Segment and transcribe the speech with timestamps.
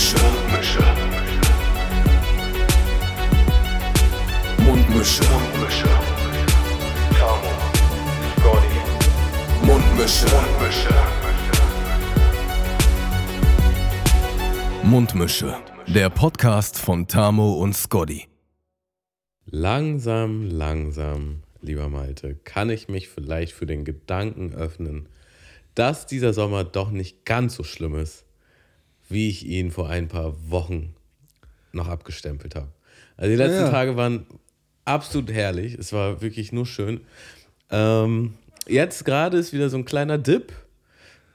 [0.00, 0.80] Mundmische.
[4.58, 5.22] Mundmische.
[5.24, 5.88] Mundmische.
[7.18, 7.52] Tamo.
[8.38, 8.78] Scotty.
[9.66, 10.26] Mundmische.
[10.34, 10.94] Mundmische.
[14.82, 15.56] Mundmische.
[15.86, 18.26] Der Podcast von Tamo und Scotty.
[19.44, 25.10] Langsam, langsam, lieber Malte, kann ich mich vielleicht für den Gedanken öffnen,
[25.74, 28.24] dass dieser Sommer doch nicht ganz so schlimm ist,
[29.10, 30.94] wie ich ihn vor ein paar Wochen
[31.72, 32.68] noch abgestempelt habe.
[33.16, 33.70] Also die letzten Ja.
[33.70, 34.26] Tage waren
[34.84, 35.74] absolut herrlich.
[35.74, 37.00] Es war wirklich nur schön.
[37.70, 38.34] Ähm,
[38.66, 40.52] jetzt gerade ist wieder so ein kleiner Dip.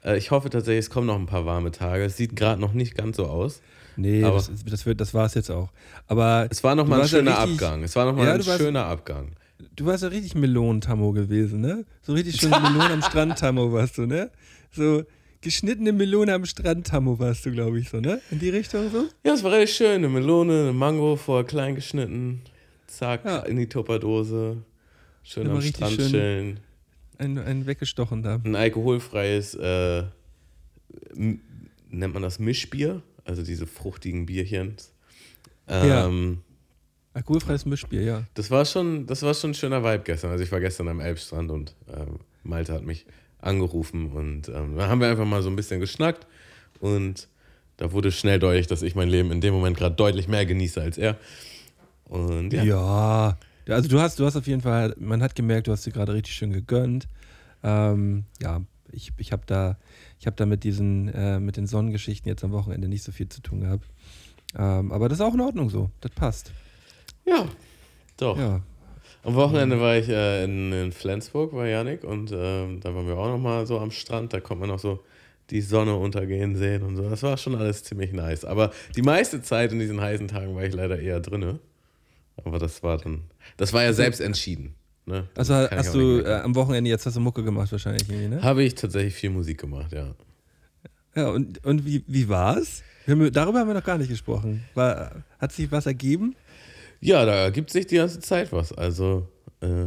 [0.04, 2.04] Äh, ich hoffe tatsächlich, es kommen noch ein paar warme Tage.
[2.04, 3.60] Es sieht gerade noch nicht ganz so aus.
[3.96, 5.70] Nee, Aber- das, das, wird, das war es jetzt auch.
[6.06, 7.82] Aber Es war noch du mal ein warst ja schöner richtig- Abgang.
[7.82, 9.28] Es war noch mal Ja, ein warst- schöner Abgang.
[9.74, 11.86] Du warst ja richtig Melonentamo gewesen, ne?
[12.02, 14.30] So richtig schön Melone am Strand-Tamo warst du, ne?
[14.70, 15.04] So
[15.46, 18.20] geschnittene Melone am Strand-Tamo warst du, glaube ich, so, ne?
[18.32, 19.08] In die Richtung so?
[19.24, 19.94] Ja, es war richtig schön.
[20.04, 22.42] Eine Melone, eine Mango vorher klein geschnitten.
[22.88, 23.38] Zack, Ja.
[23.42, 24.56] in die Tupperdose.
[25.22, 26.10] Schön am Strand schön.
[26.10, 26.60] chillen.
[27.18, 28.40] Ein, ein weggestochen da.
[28.44, 30.02] Ein alkoholfreies, äh,
[31.14, 33.02] nennt man das Mischbier?
[33.24, 34.74] Also diese fruchtigen Bierchen.
[35.68, 36.06] Ja.
[36.06, 36.38] Ähm,
[37.12, 38.22] Alkoholfreies Mischbier, ja.
[38.34, 40.32] das, war schon, das war schon ein schöner Vibe gestern.
[40.32, 43.06] Also ich war gestern am Elbstrand und ähm, Malte hat mich
[43.38, 46.26] angerufen und ähm, da haben wir einfach mal so ein bisschen geschnackt
[46.80, 47.28] und
[47.76, 50.80] da wurde schnell deutlich, dass ich mein Leben in dem Moment gerade deutlich mehr genieße
[50.80, 51.16] als er.
[52.04, 53.38] Und ja, Ja.
[53.68, 56.14] Also du hast, du hast auf jeden Fall, man hat gemerkt, du hast dir gerade
[56.14, 57.08] richtig schön gegönnt.
[57.64, 58.62] Ähm, ja,
[58.92, 59.76] ich, ich habe da,
[60.20, 63.28] ich habe da mit diesen, äh, mit den Sonnengeschichten jetzt am Wochenende nicht so viel
[63.28, 63.84] zu tun gehabt.
[64.56, 65.90] Ähm, aber das ist auch in Ordnung so.
[66.00, 66.52] Das passt.
[67.24, 67.46] Ja,
[68.16, 68.38] doch.
[68.38, 68.62] Ja.
[69.26, 73.18] Am Wochenende war ich äh, in, in Flensburg bei Janik und ähm, da waren wir
[73.18, 74.32] auch nochmal so am Strand.
[74.32, 75.02] Da konnte man auch so
[75.50, 77.10] die Sonne untergehen sehen und so.
[77.10, 78.44] Das war schon alles ziemlich nice.
[78.44, 81.58] Aber die meiste Zeit in diesen heißen Tagen war ich leider eher drinne.
[82.44, 83.24] Aber das war dann,
[83.56, 84.76] das war ja selbst entschieden.
[85.06, 85.26] Ne?
[85.34, 88.40] Also hast du äh, am Wochenende jetzt hast du Mucke gemacht wahrscheinlich ne?
[88.42, 90.14] Habe ich tatsächlich viel Musik gemacht, ja.
[91.16, 92.84] Ja, und, und wie, wie war's?
[93.08, 94.62] Haben, darüber haben wir noch gar nicht gesprochen.
[94.74, 96.36] War, hat sich was ergeben?
[97.00, 98.72] Ja, da ergibt sich die ganze Zeit was.
[98.72, 99.28] Also,
[99.60, 99.86] äh,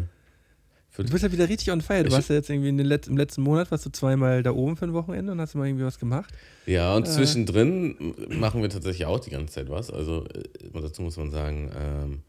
[0.97, 2.03] Du bist ja wieder richtig on fire.
[2.03, 4.83] Du warst ja jetzt irgendwie Let im letzten Monat warst du zweimal da oben für
[4.83, 6.33] ein Wochenende und hast mal irgendwie was gemacht.
[6.65, 7.11] Ja, und Äh.
[7.11, 7.95] zwischendrin
[8.27, 9.91] machen wir tatsächlich auch die ganze Zeit was.
[9.91, 10.43] Also äh,
[10.81, 12.19] dazu muss man sagen, ähm,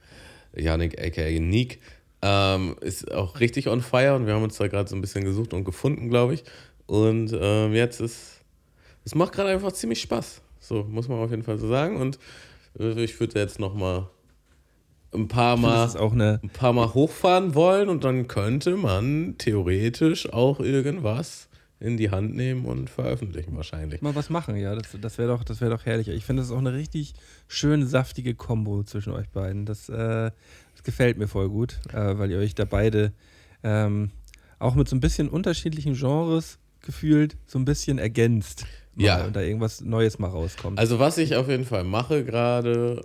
[0.55, 1.81] Yannick, aka Nick,
[2.23, 5.25] ähm, ist auch richtig on fire und wir haben uns da gerade so ein bisschen
[5.25, 6.45] gesucht und gefunden, glaube ich.
[6.87, 8.43] Und ähm, jetzt ist,
[9.05, 10.43] es macht gerade einfach ziemlich Spaß.
[10.61, 11.97] So muss man auf jeden Fall so sagen.
[11.97, 12.21] Und
[12.79, 14.09] äh, ich würde jetzt noch mal
[15.13, 21.49] ein paar Mal ein paar Mal hochfahren wollen und dann könnte man theoretisch auch irgendwas
[21.81, 24.03] in die Hand nehmen und veröffentlichen wahrscheinlich.
[24.03, 24.75] mal was machen, ja.
[24.75, 26.09] Das, das wäre doch, das wär doch herrlich.
[26.09, 27.15] Ich finde, das ist auch eine richtig
[27.49, 29.65] schön saftige Kombo zwischen euch beiden.
[29.65, 30.31] Das, äh,
[30.75, 33.13] das gefällt mir voll gut, äh, weil ihr euch da beide
[33.63, 34.11] ähm,
[34.59, 38.67] auch mit so ein bisschen unterschiedlichen Genres gefühlt so ein bisschen ergänzt.
[38.97, 39.25] Ja.
[39.25, 40.79] Und da irgendwas Neues mal rauskommt.
[40.79, 43.03] Also was ich auf jeden Fall mache gerade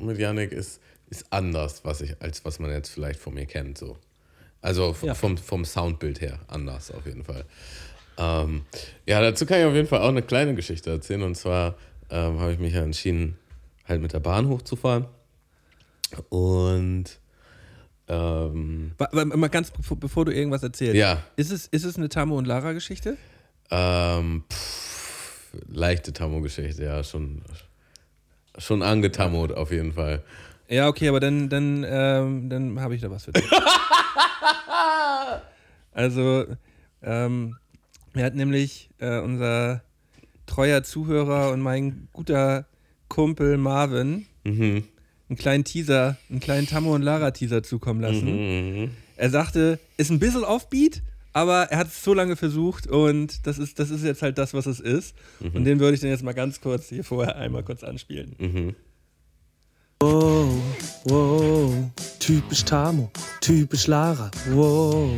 [0.00, 0.80] mit Yannick ist,
[1.10, 3.76] ist anders, was ich, als was man jetzt vielleicht von mir kennt.
[3.78, 3.98] So.
[4.62, 5.14] Also Ja.
[5.14, 7.44] vom, vom Soundbild her anders auf jeden Fall.
[8.16, 8.64] Ähm,
[9.06, 11.22] ja, dazu kann ich auf jeden Fall auch eine kleine Geschichte erzählen.
[11.22, 11.74] Und zwar
[12.10, 13.36] ähm, habe ich mich ja entschieden,
[13.86, 15.06] halt mit der Bahn hochzufahren.
[16.28, 17.04] Und
[18.08, 20.96] ähm, mal ganz bevor, du irgendwas erzählst.
[20.96, 23.16] ja, Ist es, ist es eine Tamo und Lara-Geschichte?
[23.70, 27.42] ähm, pff, leichte Tammo-Geschichte, ja, schon,
[28.58, 30.24] schon angetammert auf jeden Fall.
[30.70, 33.44] Ja, okay, aber dann, dann, ähm, dann habe ich da was für dich.
[35.92, 36.44] also,
[37.02, 37.56] ähm,
[38.14, 39.82] mir hat nämlich äh, unser
[40.46, 42.66] treuer Zuhörer und mein guter
[43.08, 44.84] Kumpel Marvin Mhm.
[45.28, 48.82] einen kleinen Teaser, einen kleinen Tammo und Lara Teaser zukommen lassen.
[48.84, 48.90] Mhm.
[49.16, 51.02] Er sagte, ist ein bisschen offbeat,
[51.32, 54.54] aber er hat es so lange versucht und das ist, das ist jetzt halt das,
[54.54, 55.14] was es ist.
[55.40, 58.34] Und den würde ich dann jetzt mal ganz kurz hier vorher einmal kurz anspielen.
[58.38, 58.74] Mhm.
[60.02, 60.48] Wow,
[61.04, 61.74] wow,
[62.18, 63.10] typisch Tamo,
[63.42, 64.30] typisch Lara.
[64.48, 65.10] Wow,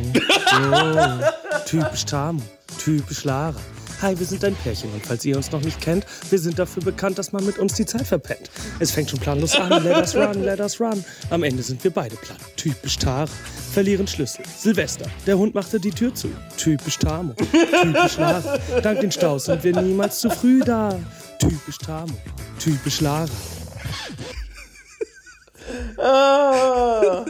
[0.59, 1.23] wow,
[1.65, 2.41] typisch Tamo,
[2.83, 3.55] typisch Lara.
[4.01, 6.83] Hi, wir sind ein Pärchen und falls ihr uns noch nicht kennt, wir sind dafür
[6.83, 8.51] bekannt, dass man mit uns die Zeit verpennt.
[8.79, 11.01] Es fängt schon planlos an, let us run, let us run.
[11.29, 13.29] Am Ende sind wir beide platt, typisch Tara.
[13.71, 16.27] Verlieren Schlüssel, Silvester, der Hund machte die Tür zu,
[16.57, 18.59] typisch Tamo, typisch Lara.
[18.81, 20.99] Dank den Staus sind wir niemals zu früh da,
[21.39, 22.17] typisch Tamo,
[22.59, 23.29] typisch Lara.
[25.97, 27.25] Ah.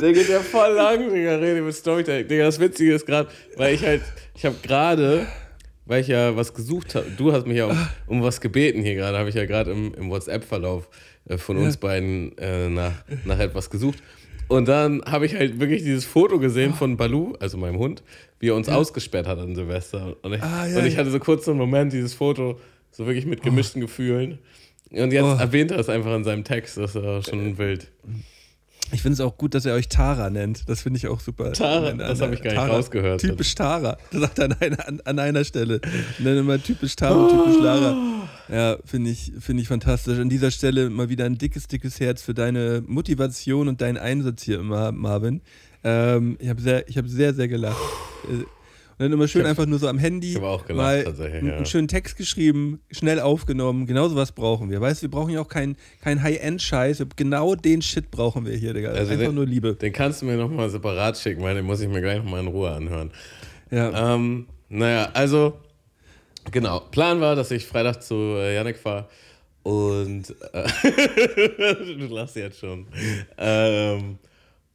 [0.00, 2.28] Der geht ja voll lang, Digga, rede mit Storytelling.
[2.28, 4.02] Digga, das Witzige ist gerade, weil ich halt,
[4.34, 5.26] ich habe gerade
[5.86, 7.06] weil ich ja was gesucht habe.
[7.16, 9.94] Du hast mich ja um, um was gebeten hier gerade, habe ich ja gerade im,
[9.94, 10.88] im WhatsApp-Verlauf
[11.28, 12.92] äh, von uns beiden äh, nach,
[13.24, 13.98] nach etwas gesucht.
[14.48, 18.02] Und dann habe ich halt wirklich dieses Foto gesehen von Balu, also meinem Hund,
[18.38, 20.16] wie er uns ausgesperrt hat an Silvester.
[20.22, 21.00] Und ich, Ah, ja, und ich ja.
[21.00, 22.60] hatte so kurz so einen Moment, dieses Foto,
[22.92, 24.38] so wirklich mit gemischten Gefühlen.
[25.02, 25.36] Und jetzt Oh.
[25.38, 27.90] erwähnt er es einfach in seinem Text, das ist ja schon wild.
[28.92, 30.68] Ich finde es auch gut, dass er euch Tara nennt.
[30.68, 31.52] Das finde ich auch super.
[31.52, 32.76] Tara, An- das an- habe ich gar nicht Tara.
[32.76, 33.20] rausgehört.
[33.20, 33.98] Typisch Tara.
[34.12, 35.80] Das sagt er an einer, an, an einer Stelle.
[36.20, 37.96] Nenne mal typisch Tara, typisch Lara.
[38.48, 40.18] Ja, finde ich, finde ich fantastisch.
[40.20, 44.44] An dieser Stelle mal wieder ein dickes, dickes Herz für deine Motivation und deinen Einsatz
[44.44, 45.40] hier immer, Marvin.
[45.82, 47.76] Ähm, ich habe sehr, ich habe sehr, sehr gelacht.
[48.98, 51.04] Und dann immer schön hab- einfach nur so am Handy ich hab auch gelacht, mal
[51.04, 51.56] tatsächlich, einen, ja.
[51.56, 53.86] einen schönen Text geschrieben, schnell aufgenommen.
[53.86, 54.80] Genau sowas brauchen wir.
[54.80, 57.04] Weißt du, wir brauchen ja auch keinen kein High-End-Scheiß.
[57.16, 58.88] Genau den Shit brauchen wir hier, Digga.
[58.90, 59.74] Also einfach den- nur Liebe.
[59.74, 62.46] Den kannst du mir nochmal separat schicken, weil den muss ich mir gleich nochmal in
[62.46, 63.10] Ruhe anhören.
[63.70, 64.14] Ja.
[64.14, 65.58] Ähm, naja, also,
[66.50, 66.80] genau.
[66.80, 69.08] Plan war, dass ich Freitag zu äh, Yannick fahre
[69.62, 70.34] und.
[70.54, 70.68] Äh,
[71.98, 72.86] du lachst jetzt schon.
[73.36, 74.18] Ähm,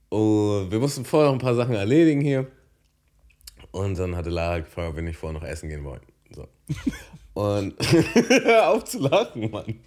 [0.09, 2.45] und wir mussten vorher noch ein paar Sachen erledigen hier.
[3.71, 6.01] Und dann hatte Lara gefragt, ob wir nicht vorher noch essen gehen wollen.
[6.35, 6.47] So.
[7.33, 7.73] Und
[8.43, 9.79] hör auf zu lachen, Mann.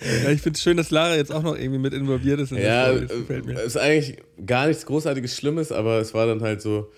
[0.00, 2.52] Ja, ich finde es schön, dass Lara jetzt auch noch irgendwie mit involviert ist.
[2.52, 3.60] In Ja, das gefällt mir.
[3.60, 6.90] ist eigentlich gar nichts Großartiges Schlimmes, aber es war dann halt so,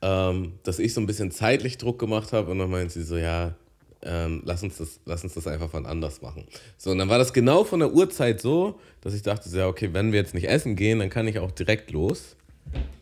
[0.00, 3.16] ähm, dass ich so ein bisschen zeitlich Druck gemacht habe und dann meinte sie so,
[3.16, 3.54] ja,
[4.02, 6.46] ähm, lass, uns das, lass uns das einfach von anders machen.
[6.76, 9.66] So, und dann war das genau von der Uhrzeit so, dass ich dachte, so, ja,
[9.66, 12.36] okay, wenn wir jetzt nicht essen gehen, dann kann ich auch direkt los,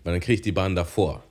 [0.04, 1.22] weil dann kriege ich die Bahn davor.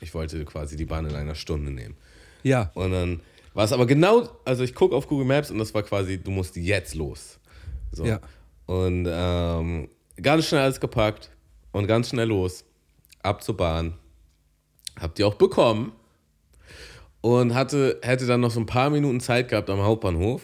[0.00, 1.96] Ich wollte quasi die Bahn in einer Stunde nehmen.
[2.42, 3.20] Ja, Und dann
[3.54, 6.30] war es aber genau, also ich gucke auf Google Maps und das war quasi, du
[6.30, 7.38] musst jetzt los.
[7.92, 8.04] So.
[8.04, 8.20] Ja.
[8.66, 9.88] Und ähm,
[10.20, 11.30] ganz schnell alles gepackt
[11.72, 12.64] und ganz schnell los.
[13.22, 13.94] Ab zur Bahn.
[15.00, 15.92] Habt ihr auch bekommen.
[17.20, 20.42] Und hatte, hätte dann noch so ein paar Minuten Zeit gehabt am Hauptbahnhof.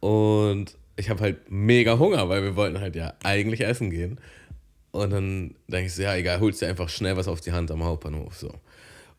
[0.00, 4.20] Und ich habe halt mega Hunger, weil wir wollten halt ja eigentlich essen gehen.
[4.90, 7.70] Und dann denke ich so, ja, egal, holst dir einfach schnell was auf die Hand
[7.70, 8.36] am Hauptbahnhof.
[8.36, 8.52] So.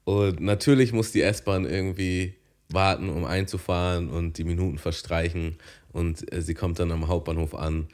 [0.04, 2.34] Und natürlich muss die S-Bahn irgendwie
[2.70, 5.58] warten, um einzufahren und die Minuten verstreichen.
[5.92, 7.88] Und äh, sie kommt dann am Hauptbahnhof an.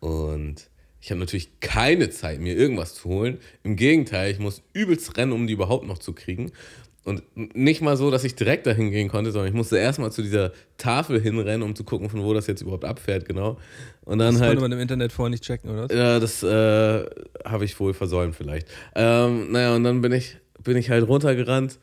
[0.00, 0.68] Und
[1.00, 3.38] ich habe natürlich keine Zeit, mir irgendwas zu holen.
[3.62, 6.52] Im Gegenteil, ich muss übelst rennen, um die überhaupt noch zu kriegen.
[7.02, 10.20] Und nicht mal so, dass ich direkt dahin gehen konnte, sondern ich musste erstmal zu
[10.20, 13.58] dieser Tafel hinrennen, um zu gucken, von wo das jetzt überhaupt abfährt, genau.
[14.04, 14.50] Und dann das halt.
[14.50, 15.94] konnte man im Internet vorher nicht checken, oder?
[15.94, 17.06] Ja, das äh,
[17.44, 18.68] habe ich wohl versäumt vielleicht.
[18.94, 21.78] Ähm, naja, und dann bin ich, bin ich halt runtergerannt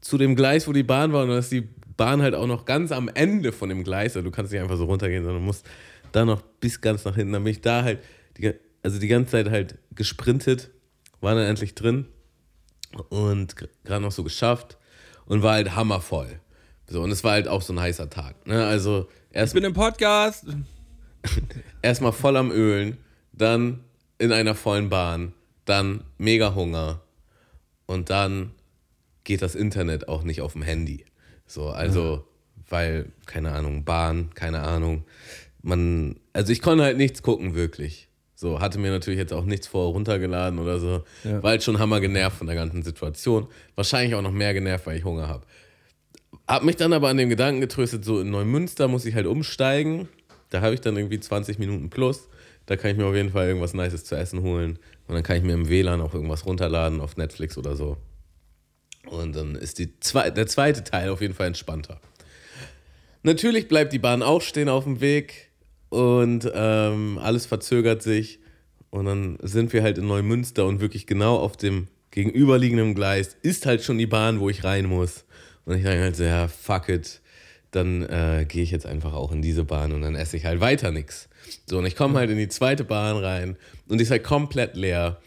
[0.00, 1.24] zu dem Gleis, wo die Bahn war.
[1.24, 4.14] Und dann ist die Bahn halt auch noch ganz am Ende von dem Gleis.
[4.16, 5.66] Also du kannst nicht einfach so runtergehen, sondern musst
[6.12, 7.32] da noch bis ganz nach hinten.
[7.32, 7.98] Dann bin ich da halt,
[8.38, 8.52] die,
[8.84, 10.70] also die ganze Zeit halt gesprintet,
[11.20, 12.06] war dann endlich drin
[13.08, 14.78] und gerade noch so geschafft
[15.26, 16.40] und war halt hammervoll.
[16.88, 18.46] So, und es war halt auch so ein heißer Tag.
[18.46, 18.66] Ne?
[18.66, 20.44] Also erst Ich bin im Podcast.
[21.82, 22.98] erstmal voll am Ölen,
[23.32, 23.80] dann
[24.18, 25.32] in einer vollen Bahn,
[25.64, 27.00] dann mega Hunger
[27.86, 28.52] und dann
[29.24, 31.04] geht das Internet auch nicht auf dem Handy.
[31.46, 32.26] So, also,
[32.68, 35.04] weil, keine Ahnung, Bahn, keine Ahnung.
[35.62, 38.09] Man, also ich konnte halt nichts gucken, wirklich.
[38.40, 41.04] So, hatte mir natürlich jetzt auch nichts vorher runtergeladen oder so.
[41.24, 41.42] Ja.
[41.42, 43.48] War halt schon hammer genervt von der ganzen Situation.
[43.74, 45.44] Wahrscheinlich auch noch mehr genervt, weil ich Hunger habe.
[46.48, 50.08] Hab mich dann aber an dem Gedanken getröstet, so in Neumünster muss ich halt umsteigen.
[50.48, 52.30] Da habe ich dann irgendwie 20 Minuten plus.
[52.64, 54.78] Da kann ich mir auf jeden Fall irgendwas Nices zu essen holen.
[55.06, 57.98] Und dann kann ich mir im WLAN auch irgendwas runterladen auf Netflix oder so.
[59.04, 62.00] Und dann ist die zwe der zweite Teil auf jeden Fall entspannter.
[63.22, 65.49] Natürlich bleibt die Bahn auch stehen auf dem Weg
[65.90, 68.40] und ähm, alles verzögert sich.
[68.88, 73.66] Und dann sind wir halt in Neumünster und wirklich genau auf dem gegenüberliegenden Gleis ist
[73.66, 75.24] halt schon die Bahn, wo ich rein muss.
[75.64, 77.20] Und ich denke halt so, ja, fuck it.
[77.70, 80.60] Dann äh, gehe ich jetzt einfach auch in diese Bahn und dann esse ich halt
[80.60, 81.28] weiter nichts.
[81.66, 83.56] So, und ich komme halt in die zweite Bahn rein
[83.86, 85.20] und die ist halt komplett leer.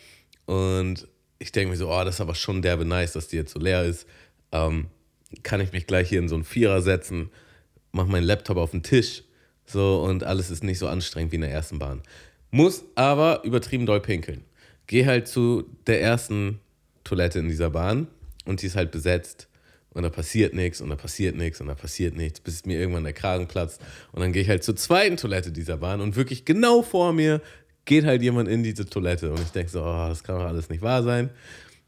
[0.46, 1.08] Und
[1.39, 3.60] ich denke mir so, oh, das ist aber schon derbe nice, dass die jetzt so
[3.60, 4.08] leer ist.
[4.51, 4.88] Ähm,
[5.41, 7.29] kann ich mich gleich hier in so einen Vierer setzen,
[7.91, 9.23] mach meinen Laptop auf den Tisch,
[9.74, 12.01] so und alles ist nicht so anstrengend wie in der ersten Bahn.
[12.51, 14.46] Muss aber übertrieben doll pinkeln.
[14.88, 16.60] Geh halt zu der ersten
[17.03, 18.08] Toilette in dieser Bahn
[18.46, 19.48] und die ist halt besetzt
[19.94, 23.03] und da passiert nichts und da passiert nichts und da passiert nichts, bis mir irgendwann
[23.03, 23.82] der Kragen platzt.
[24.12, 27.42] Und dann gehe ich halt zur zweiten Toilette dieser Bahn und wirklich genau vor mir
[27.86, 30.70] geht halt jemand in diese Toilette und ich denke so, oh, das kann doch alles
[30.70, 31.30] nicht wahr sein.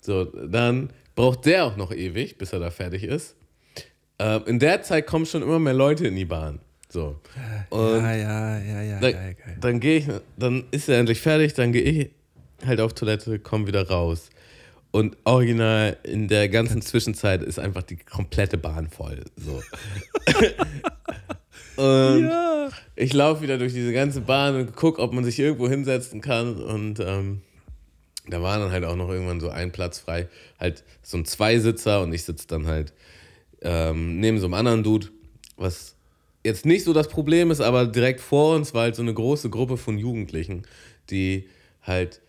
[0.02, 3.36] So, dann braucht der auch noch ewig, bis er da fertig ist.
[4.20, 6.60] Ähm, in der Zeit kommen schon immer mehr Leute in die Bahn.
[6.96, 7.20] So.
[7.72, 9.58] Und ja, ja, ja, ja, dann, geil, geil.
[9.60, 10.06] dann gehe ich,
[10.38, 12.10] dann ist er endlich fertig, dann gehe ich
[12.66, 14.30] halt auf Toilette, komme wieder raus.
[14.92, 19.26] Und original in der ganzen Zwischenzeit ist einfach die komplette Bahn voll.
[19.36, 19.62] So.
[21.84, 22.70] und Ja.
[22.96, 26.56] ich laufe wieder durch diese ganze Bahn und gucke, ob man sich irgendwo hinsetzen kann.
[26.64, 27.42] Und ähm,
[28.30, 30.30] da war dann halt auch noch irgendwann so ein Platz frei.
[30.62, 32.94] Halt so ein Zweisitzer und ich sitze dann halt
[33.62, 35.08] ähm, neben so einem anderen Dude,
[35.58, 35.95] was
[36.46, 39.50] jetzt nicht so das Problem ist, aber direkt vor uns war halt so eine große
[39.50, 40.64] Gruppe von Jugendlichen,
[41.10, 41.50] die
[41.82, 42.22] halt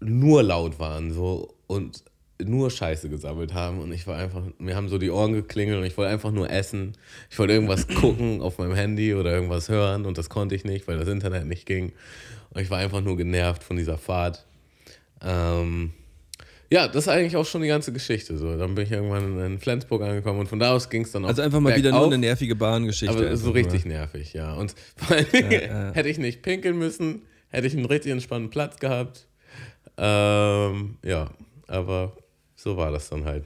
[0.00, 2.04] nur laut waren so und
[2.42, 5.84] nur Scheiße gesammelt haben und ich war einfach, mir haben so die Ohren geklingelt und
[5.84, 6.92] ich wollte einfach nur essen.
[7.30, 10.86] Ich wollte irgendwas gucken auf meinem Handy oder irgendwas hören und das konnte ich nicht,
[10.86, 11.92] weil das Internet nicht ging.
[12.50, 14.44] Und ich war einfach nur genervt von dieser Fahrt.
[15.22, 15.94] Ähm,
[16.70, 18.36] ja, das ist eigentlich auch schon die ganze Geschichte.
[18.36, 18.56] So.
[18.56, 21.28] Dann bin ich irgendwann in Flensburg angekommen und von da aus ging es dann auch
[21.28, 23.14] Also einfach mal wieder nur eine nervige Bahngeschichte.
[23.14, 23.94] Aber so richtig nur.
[23.94, 24.54] nervig, ja.
[24.54, 25.92] Und vor allen Dingen ja.
[25.92, 29.26] hätte ich nicht pinkeln müssen, hätte ich einen richtig entspannten Platz gehabt.
[29.96, 31.30] Ähm, ja,
[31.66, 32.16] aber
[32.56, 33.44] so war das dann halt.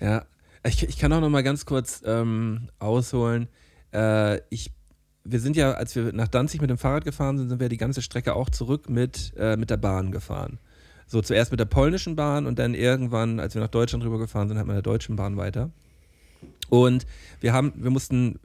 [0.00, 0.24] Ja,
[0.64, 3.48] ich, ich kann auch noch mal ganz kurz ähm, ausholen.
[3.92, 4.70] Äh, ich,
[5.24, 7.76] wir sind ja, als wir nach Danzig mit dem Fahrrad gefahren sind, sind wir die
[7.76, 10.58] ganze Strecke auch zurück mit, äh, mit der Bahn gefahren.
[11.10, 14.58] So zuerst mit der polnischen Bahn und dann irgendwann, als wir nach Deutschland rübergefahren sind,
[14.58, 15.70] hat man der deutschen Bahn weiter.
[16.68, 17.04] Und
[17.40, 18.38] wir haben, wir mussten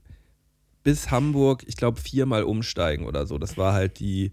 [0.82, 3.38] bis Hamburg, ich glaube, viermal umsteigen oder so.
[3.38, 4.32] Das war halt die,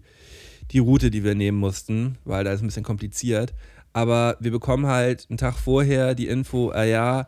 [0.71, 3.53] die Route, die wir nehmen mussten, weil da ist ein bisschen kompliziert.
[3.93, 7.27] Aber wir bekommen halt einen Tag vorher die Info, ah ja,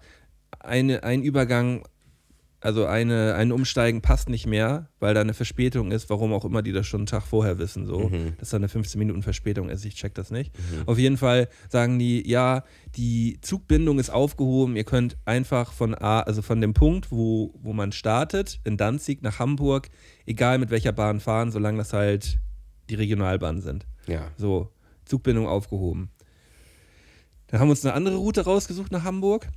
[0.60, 1.84] eine, ein Übergang,
[2.66, 6.64] also eine, ein Umsteigen passt nicht mehr, weil da eine Verspätung ist, warum auch immer
[6.64, 9.86] die das schon einen Tag vorher wissen, so, dass da eine 15 Minuten Verspätung ist,
[9.86, 10.52] ich check das nicht.
[10.88, 12.64] Auf jeden Fall sagen die, ja,
[12.96, 17.72] die Zugbindung ist aufgehoben, ihr könnt einfach von A, also von dem Punkt, wo, wo
[17.72, 19.90] man startet, in Danzig nach Hamburg,
[20.26, 22.40] egal mit welcher Bahn fahren, solange das halt
[22.90, 23.86] die Regionalbahnen sind.
[24.08, 24.32] Ja.
[24.38, 24.72] So,
[25.06, 26.10] Zugbindung aufgehoben.
[27.48, 29.50] Dann haben wir uns eine andere Route rausgesucht nach Hamburg,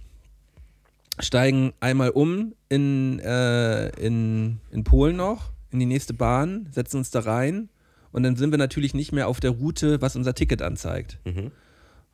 [1.21, 7.11] steigen einmal um in, äh, in, in Polen noch, in die nächste Bahn, setzen uns
[7.11, 7.69] da rein
[8.13, 11.19] und dann sind wir natürlich nicht mehr auf der Route, was unser Ticket anzeigt.
[11.25, 11.51] Mhm.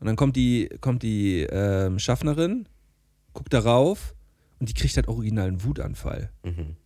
[0.01, 2.69] Und dann kommt die, kommt die ähm, Schaffnerin,
[3.33, 4.15] guckt darauf
[4.59, 6.31] und die kriegt halt originalen Wutanfall.
[6.43, 6.77] Mhm.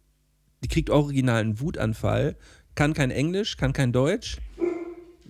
[0.63, 2.37] Die kriegt originalen Wutanfall,
[2.75, 4.39] kann kein Englisch, kann kein Deutsch.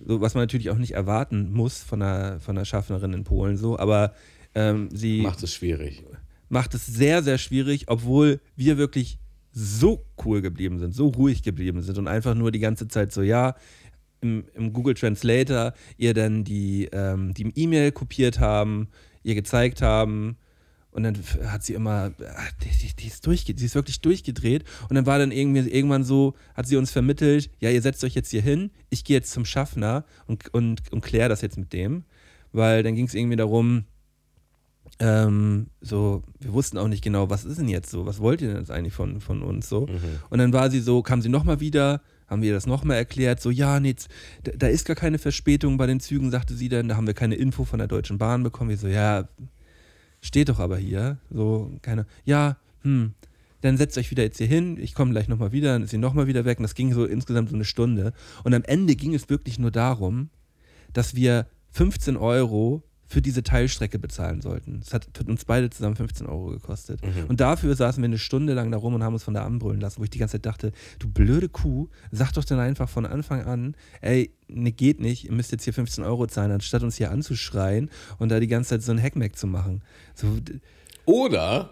[0.05, 3.57] So, was man natürlich auch nicht erwarten muss von einer, von einer Schaffnerin in Polen
[3.57, 4.13] so, aber
[4.55, 6.03] ähm, sie Macht es schwierig.
[6.49, 9.19] Macht es sehr, sehr schwierig, obwohl wir wirklich
[9.51, 13.21] so cool geblieben sind, so ruhig geblieben sind und einfach nur die ganze Zeit so,
[13.21, 13.55] ja,
[14.21, 18.89] im, im Google Translator ihr dann die ähm, E-Mail kopiert haben,
[19.23, 20.37] ihr gezeigt haben
[20.91, 24.95] und dann hat sie immer, ah, die, die, ist durchge die ist wirklich durchgedreht und
[24.95, 28.31] dann war dann irgendwie irgendwann so, hat sie uns vermittelt, ja, ihr setzt euch jetzt
[28.31, 32.03] hier hin, ich gehe jetzt zum Schaffner und, und, und kläre das jetzt mit dem,
[32.51, 33.85] weil dann ging es irgendwie darum,
[34.99, 38.49] ähm, so, wir wussten auch nicht genau, was ist denn jetzt so, was wollt ihr
[38.49, 39.87] denn jetzt eigentlich von, von uns so.
[40.29, 43.49] Und dann war sie so, kam sie nochmal wieder, haben wir das nochmal erklärt, so,
[43.49, 43.95] ja, nee,
[44.43, 47.13] da, da ist gar keine Verspätung bei den Zügen, sagte sie dann, da haben wir
[47.13, 48.69] keine Info von der Deutschen Bahn bekommen.
[48.69, 49.27] Wir so, ja,
[50.21, 53.13] steht doch aber hier, so, keine, ja, hm,
[53.61, 55.97] dann setzt euch wieder jetzt hier hin, ich komme gleich nochmal wieder, dann ist sie
[55.97, 58.13] nochmal wieder weg und das ging so insgesamt so eine Stunde.
[58.43, 60.29] Und am Ende ging es wirklich nur darum,
[60.93, 64.81] dass wir 15 Euro für diese Teilstrecke bezahlen sollten.
[64.81, 67.01] Das hat uns beide zusammen 15 Euro gekostet.
[67.27, 69.81] Und dafür saßen wir eine Stunde lang da rum und haben uns von da anbrüllen
[69.81, 73.07] lassen, wo ich die ganze Zeit dachte, du blöde Kuh, sag doch dann einfach von
[73.07, 76.97] Anfang an, ey, ne, geht nicht, ihr müsst jetzt hier 15 Euro zahlen, anstatt uns
[76.97, 77.89] hier anzuschreien
[78.19, 79.81] und da die ganze Zeit so ein Hackmack zu machen.
[80.13, 80.27] So,
[81.05, 81.71] Oder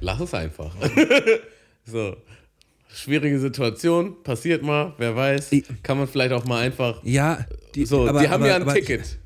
[0.00, 0.76] lass es einfach.
[1.86, 2.16] so.
[2.88, 5.50] Schwierige Situation, passiert mal, wer weiß.
[5.82, 7.02] Kann man vielleicht auch mal einfach.
[7.02, 9.18] ja, die, so, aber- die haben aber- ja ein aber Ticket.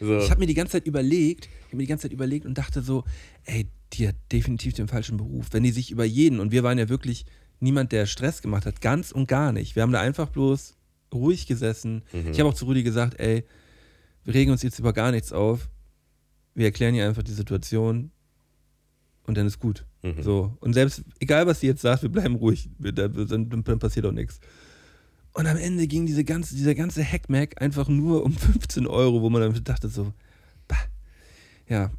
[0.00, 0.18] So.
[0.18, 2.58] Ich habe mir die ganze Zeit überlegt, ich habe mir die ganze Zeit überlegt und
[2.58, 3.04] dachte so,
[3.44, 5.48] ey, die hat definitiv den falschen Beruf.
[5.52, 7.26] Wenn die sich über jeden, und wir waren ja wirklich
[7.60, 9.76] niemand, der Stress gemacht hat, ganz und gar nicht.
[9.76, 10.76] Wir haben da einfach bloß
[11.12, 12.02] ruhig gesessen.
[12.32, 13.44] Ich habe auch zu Rudi gesagt, ey,
[14.24, 15.68] wir regen uns jetzt über gar nichts auf.
[16.54, 18.10] Wir erklären ihr einfach die Situation
[19.24, 19.86] und dann ist gut.
[20.02, 20.22] Mhm.
[20.22, 20.56] So.
[20.60, 22.68] Und selbst, egal was sie jetzt sagt, wir bleiben ruhig.
[22.78, 24.40] Wir, da, dann, dann passiert auch nichts.
[25.34, 29.30] Und am Ende ging diese ganze, dieser ganze Hackmack einfach nur um 15 Euro, wo
[29.30, 30.12] man dann dachte so,
[30.68, 30.78] bah,
[31.68, 31.90] ja,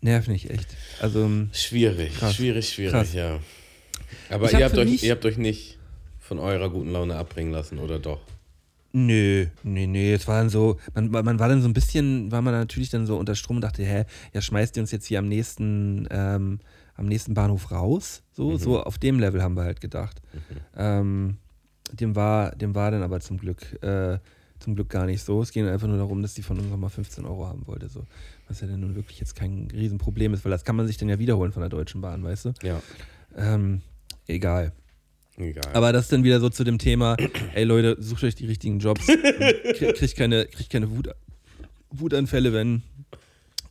[0.00, 0.68] nerv nicht echt.
[1.00, 2.34] Also, ähm, Schwierig, Krass.
[2.34, 3.14] schwierig, schwierig, Krass.
[3.14, 3.38] ja.
[4.30, 5.78] Aber hab ihr habt, euch, ihr habt euch nicht
[6.18, 8.20] von eurer guten Laune abbringen lassen, oder doch?
[8.92, 12.42] nö, nee, nee, es war dann so, man, man war dann so ein bisschen, war
[12.42, 15.18] man natürlich dann so unter Strom und dachte, hä, ja, schmeißt ihr uns jetzt hier
[15.20, 16.58] am nächsten, ähm,
[16.94, 18.22] am nächsten Bahnhof raus?
[18.32, 20.20] So, so auf dem Level haben wir halt gedacht.
[20.76, 21.36] Ähm,
[21.92, 24.18] dem war, dem war dann aber zum Glück äh,
[24.60, 25.40] zum Glück gar nicht so.
[25.40, 27.88] Es ging einfach nur darum, dass die von uns nochmal 15 Euro haben wollte.
[27.88, 28.04] So.
[28.48, 31.08] Was ja dann nun wirklich jetzt kein Riesenproblem ist, weil das kann man sich dann
[31.08, 32.52] ja wiederholen von der Deutschen Bahn, weißt du?
[32.62, 32.82] Ja,
[33.36, 33.82] Ähm,
[34.26, 34.72] egal.
[35.36, 35.70] egal.
[35.74, 37.16] Aber das ist dann wieder so zu dem Thema,
[37.54, 39.06] ey Leute, sucht euch die richtigen Jobs.
[39.06, 41.08] Krie- Kriegt keine, kriegt keine Wut,
[41.90, 42.82] Wutanfälle, wenn.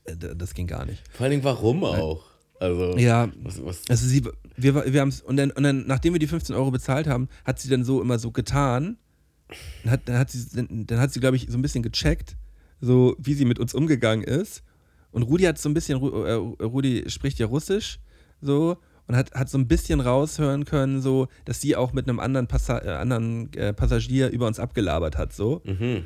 [0.06, 1.04] äh, Das ging gar nicht.
[1.12, 2.24] Vor allen Dingen, warum auch?
[2.60, 4.24] Also, Ja, was, was, also sie,
[4.56, 7.30] wir, wir haben es, und dann, und dann, nachdem wir die 15 Euro bezahlt haben,
[7.46, 8.98] hat sie dann so immer so getan.
[9.84, 12.36] Dann hat, dann hat sie, dann, dann hat sie, glaube ich, so ein bisschen gecheckt,
[12.82, 14.64] so wie sie mit uns umgegangen ist.
[15.12, 16.34] Und Rudi hat so ein bisschen, äh,
[16.64, 18.00] Rudi spricht ja Russisch,
[18.42, 22.20] so, und hat, hat so ein bisschen raushören können, so, dass sie auch mit einem
[22.20, 25.62] anderen, Passa äh, anderen äh, Passagier über uns abgelabert hat, so.
[25.64, 26.06] mhm.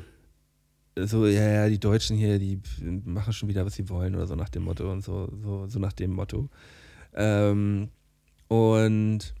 [0.96, 2.60] So, ja, ja, die Deutschen hier, die
[3.04, 5.78] machen schon wieder, was sie wollen oder so nach dem Motto und so, so, so
[5.78, 6.50] nach dem Motto.
[7.14, 7.88] Ähm,
[8.48, 9.34] und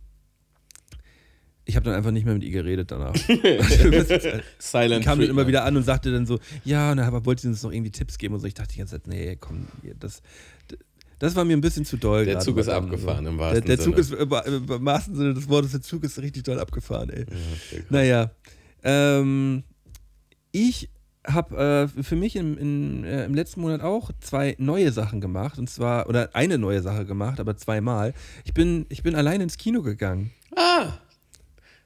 [1.64, 3.14] ich habe dann einfach nicht mehr mit ihr geredet danach.
[4.58, 7.48] Silent kam dann immer wieder an und sagte dann so, ja, und dann wollte sie
[7.48, 8.46] uns noch irgendwie Tipps geben und so.
[8.46, 9.68] Ich dachte die ganze Zeit, nee, komm,
[10.00, 10.22] das,
[11.18, 12.24] das war mir ein bisschen zu doll.
[12.24, 14.18] Der Zug ist abgefahren im Der, wahrsten der Zug Sinne.
[14.18, 17.26] ist im, im wahrsten Sinne des Wortes, der Zug ist richtig doll abgefahren, ey.
[17.28, 17.78] Ja.
[17.90, 18.30] Naja,
[18.82, 19.62] ähm,
[20.50, 20.88] ich
[21.26, 25.58] habe äh, für mich im, in, äh, im letzten Monat auch zwei neue Sachen gemacht.
[25.58, 28.14] Und zwar, oder eine neue Sache gemacht, aber zweimal.
[28.44, 30.32] Ich bin, ich bin allein ins Kino gegangen.
[30.56, 30.92] Ah!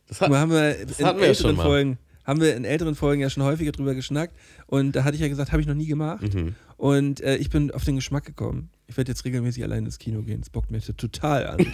[0.09, 1.63] Das hat, haben wir das in hatten wir ja schon älteren mal.
[1.65, 4.35] Folgen, haben wir in älteren Folgen ja schon häufiger drüber geschnackt.
[4.67, 6.35] Und da hatte ich ja gesagt, habe ich noch nie gemacht.
[6.35, 6.55] Mhm.
[6.77, 8.71] Und äh, ich bin auf den Geschmack gekommen.
[8.87, 10.41] Ich werde jetzt regelmäßig allein ins Kino gehen.
[10.41, 11.67] Das bockt mir total an.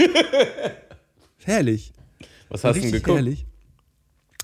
[1.44, 1.92] herrlich.
[2.48, 3.16] Was hast du denn geguckt?
[3.16, 3.46] herrlich.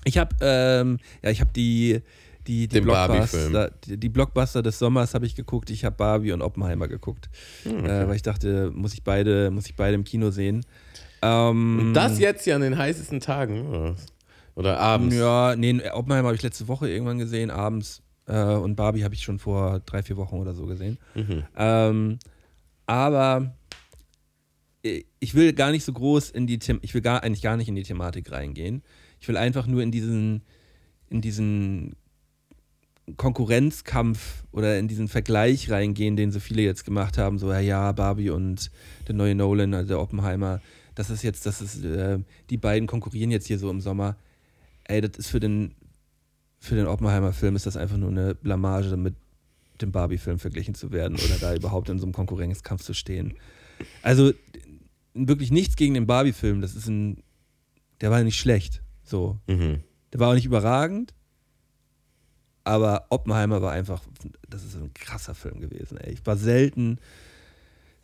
[0.05, 2.01] Ich habe ähm, ja, ich habe die
[2.49, 5.69] die, die Blockbuster, die, die Blockbuster des Sommers habe ich geguckt.
[5.69, 7.29] Ich habe Barbie und Oppenheimer geguckt,
[7.63, 10.65] Hm, äh, weil ich dachte, muss ich beide, muss ich beide im Kino sehen.
[11.21, 13.95] Ähm, Und das jetzt ja an den heißesten Tagen, oder?
[14.55, 15.15] Oder abends?
[15.15, 18.01] Ja, nee, Oppenheimer habe ich letzte Woche irgendwann gesehen, abends.
[18.25, 20.97] Äh, und Barbie habe ich schon vor drei, vier Wochen oder so gesehen.
[21.13, 21.43] Mhm.
[21.55, 22.19] Ähm,
[22.87, 23.53] aber
[24.83, 27.57] äh, ich will gar nicht so groß in die The ich will gar eigentlich gar
[27.57, 28.81] nicht in die Thematik reingehen.
[29.19, 30.41] Ich will einfach nur in diesen
[31.09, 31.95] in diesen
[33.17, 37.91] Konkurrenzkampf oder in diesen Vergleich reingehen, den so viele jetzt gemacht haben, so ja, ja
[37.91, 38.71] Barbie und
[39.07, 40.61] der neue Nolan, also der Oppenheimer,
[40.95, 42.19] das ist jetzt, das ist, äh,
[42.49, 44.15] die beiden konkurrieren jetzt hier so im Sommer.
[44.85, 45.75] Ey, das ist für den
[46.61, 49.15] für den Oppenheimer-Film ist das einfach nur eine Blamage, mit
[49.81, 53.35] dem Barbie-Film verglichen zu werden oder da überhaupt in so einem Konkurrenzkampf zu stehen.
[54.01, 54.33] Also
[55.13, 56.59] wirklich nichts gegen den Barbie-Film.
[56.59, 57.23] Das ist ein,
[58.01, 58.81] der war nicht schlecht.
[59.03, 59.83] So, Mhm.
[60.11, 61.13] der war auch nicht überragend,
[62.69, 64.03] aber Oppenheimer war einfach,
[64.47, 65.97] das ist ein krasser Film gewesen.
[65.97, 66.13] Ey.
[66.13, 66.99] Ich war selten,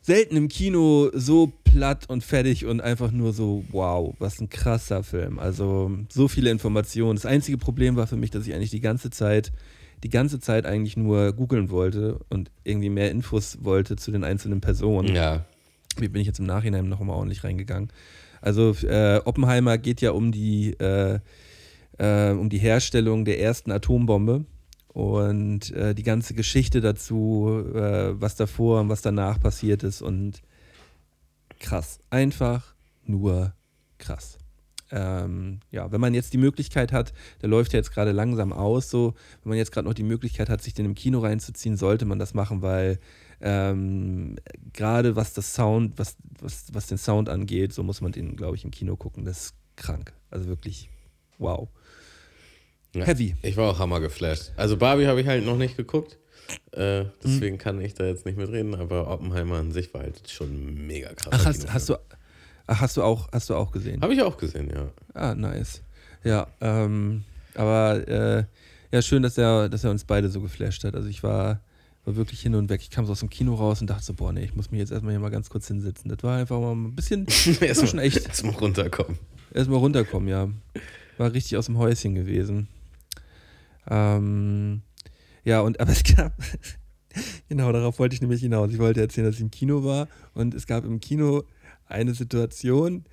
[0.02, 5.04] selten im Kino so platt und fertig und einfach nur so, wow, was ein krasser
[5.04, 5.38] Film.
[5.38, 7.14] Also so viele Informationen.
[7.14, 9.52] Das einzige Problem war für mich, dass ich eigentlich die ganze Zeit,
[10.02, 14.60] die ganze Zeit eigentlich nur googeln wollte und irgendwie mehr Infos wollte zu den einzelnen
[14.60, 15.14] Personen.
[15.14, 15.44] Ja.
[15.96, 17.92] Wie bin ich jetzt im Nachhinein noch mal ordentlich reingegangen?
[18.40, 21.20] Also äh, Oppenheimer geht ja um die, äh,
[21.98, 24.44] äh, um die Herstellung der ersten Atombombe
[24.96, 30.40] und äh, die ganze Geschichte dazu, äh, was davor und was danach passiert ist und
[31.60, 31.98] krass.
[32.08, 33.52] Einfach nur
[33.98, 34.38] krass.
[34.90, 38.88] Ähm, ja, wenn man jetzt die Möglichkeit hat, der läuft ja jetzt gerade langsam aus,
[38.88, 42.06] so, wenn man jetzt gerade noch die Möglichkeit hat, sich den im Kino reinzuziehen, sollte
[42.06, 42.98] man das machen, weil
[43.42, 44.36] ähm,
[44.72, 48.56] gerade was das Sound, was, was, was den Sound angeht, so muss man den, glaube
[48.56, 49.26] ich, im Kino gucken.
[49.26, 50.14] Das ist krank.
[50.30, 50.88] Also wirklich,
[51.36, 51.68] wow.
[52.96, 53.04] Ja.
[53.04, 53.34] Heavy.
[53.42, 54.52] Ich war auch hammer geflasht.
[54.56, 56.18] Also Barbie habe ich halt noch nicht geguckt.
[56.72, 60.86] Äh, deswegen kann ich da jetzt nicht mitreden, aber Oppenheimer an sich war halt schon
[60.86, 61.32] mega krass.
[61.32, 61.94] Ach, hast, hast, du,
[62.66, 64.00] ach, hast, du auch, hast du auch gesehen?
[64.00, 64.88] Habe ich auch gesehen, ja.
[65.14, 65.82] Ah, nice.
[66.22, 68.44] Ja, ähm, aber äh,
[68.92, 70.94] ja, schön, dass er, dass er uns beide so geflasht hat.
[70.94, 71.60] Also ich war,
[72.04, 72.80] war wirklich hin und weg.
[72.80, 74.78] Ich kam so aus dem Kino raus und dachte so, boah, nee, ich muss mich
[74.78, 76.08] jetzt erstmal hier mal ganz kurz hinsetzen.
[76.08, 79.18] Das war einfach mal ein bisschen, war schon Erstmal echt, erstmal runterkommen.
[79.52, 80.48] erstmal runterkommen, ja.
[81.18, 82.68] War richtig aus dem Häuschen gewesen.
[83.88, 84.82] Ähm,
[85.44, 86.32] ja, und aber es gab,
[87.48, 88.70] genau, darauf wollte ich nämlich hinaus.
[88.72, 91.44] Ich wollte erzählen, dass ich im Kino war und es gab im Kino
[91.86, 93.04] eine Situation,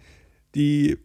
[0.56, 0.98] die,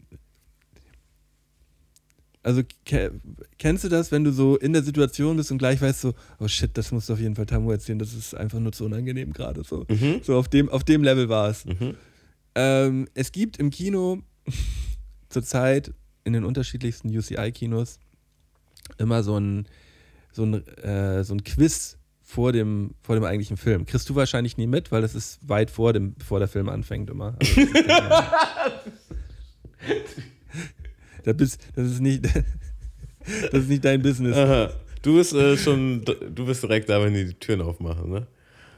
[2.42, 3.12] also ke
[3.58, 6.48] kennst du das, wenn du so in der Situation bist und gleich weißt so, oh
[6.48, 9.32] shit, das musst du auf jeden Fall Tamu erzählen, das ist einfach nur zu unangenehm
[9.32, 9.84] gerade so.
[9.88, 10.20] Mhm.
[10.22, 11.66] So auf dem, auf dem Level war es.
[11.66, 11.94] Mhm.
[12.54, 14.22] Ähm, es gibt im Kino
[15.28, 15.92] zurzeit
[16.24, 17.98] in den unterschiedlichsten UCI-Kinos
[18.96, 19.66] immer so ein,
[20.32, 23.86] so ein, äh, so ein Quiz vor dem, vor dem eigentlichen Film.
[23.86, 27.10] Kriegst du wahrscheinlich nie mit, weil das ist weit vor dem, bevor der Film anfängt
[27.10, 27.36] immer.
[27.40, 27.84] Also das, ist
[31.24, 32.24] da bist, das ist nicht,
[33.50, 34.36] das ist nicht dein Business.
[34.36, 34.72] Aha.
[35.02, 38.26] Du bist äh, schon, du bist direkt da, wenn die die Türen aufmachen, ne?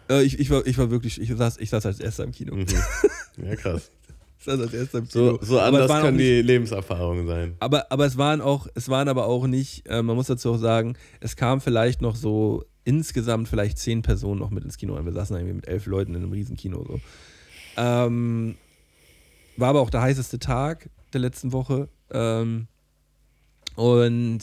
[0.08, 2.54] Äh, ich, ich, war, ich war wirklich, ich saß, ich saß als erster im Kino.
[2.54, 2.66] Mhm.
[3.44, 3.90] Ja, krass.
[4.42, 5.38] Saß als erster im Kino.
[5.40, 7.56] So, so anders können nicht- die Lebenserfahrungen sein.
[7.60, 10.56] Aber, aber es waren auch, es waren aber auch nicht, äh, man muss dazu auch
[10.58, 15.04] sagen, es kam vielleicht noch so insgesamt vielleicht zehn Personen noch mit ins Kino rein.
[15.04, 17.00] Wir saßen irgendwie mit elf Leuten in einem Riesenkino so.
[17.76, 18.56] Ähm,
[19.58, 21.88] war aber auch der heißeste Tag der letzten Woche.
[22.10, 22.66] Ähm,
[23.76, 24.40] und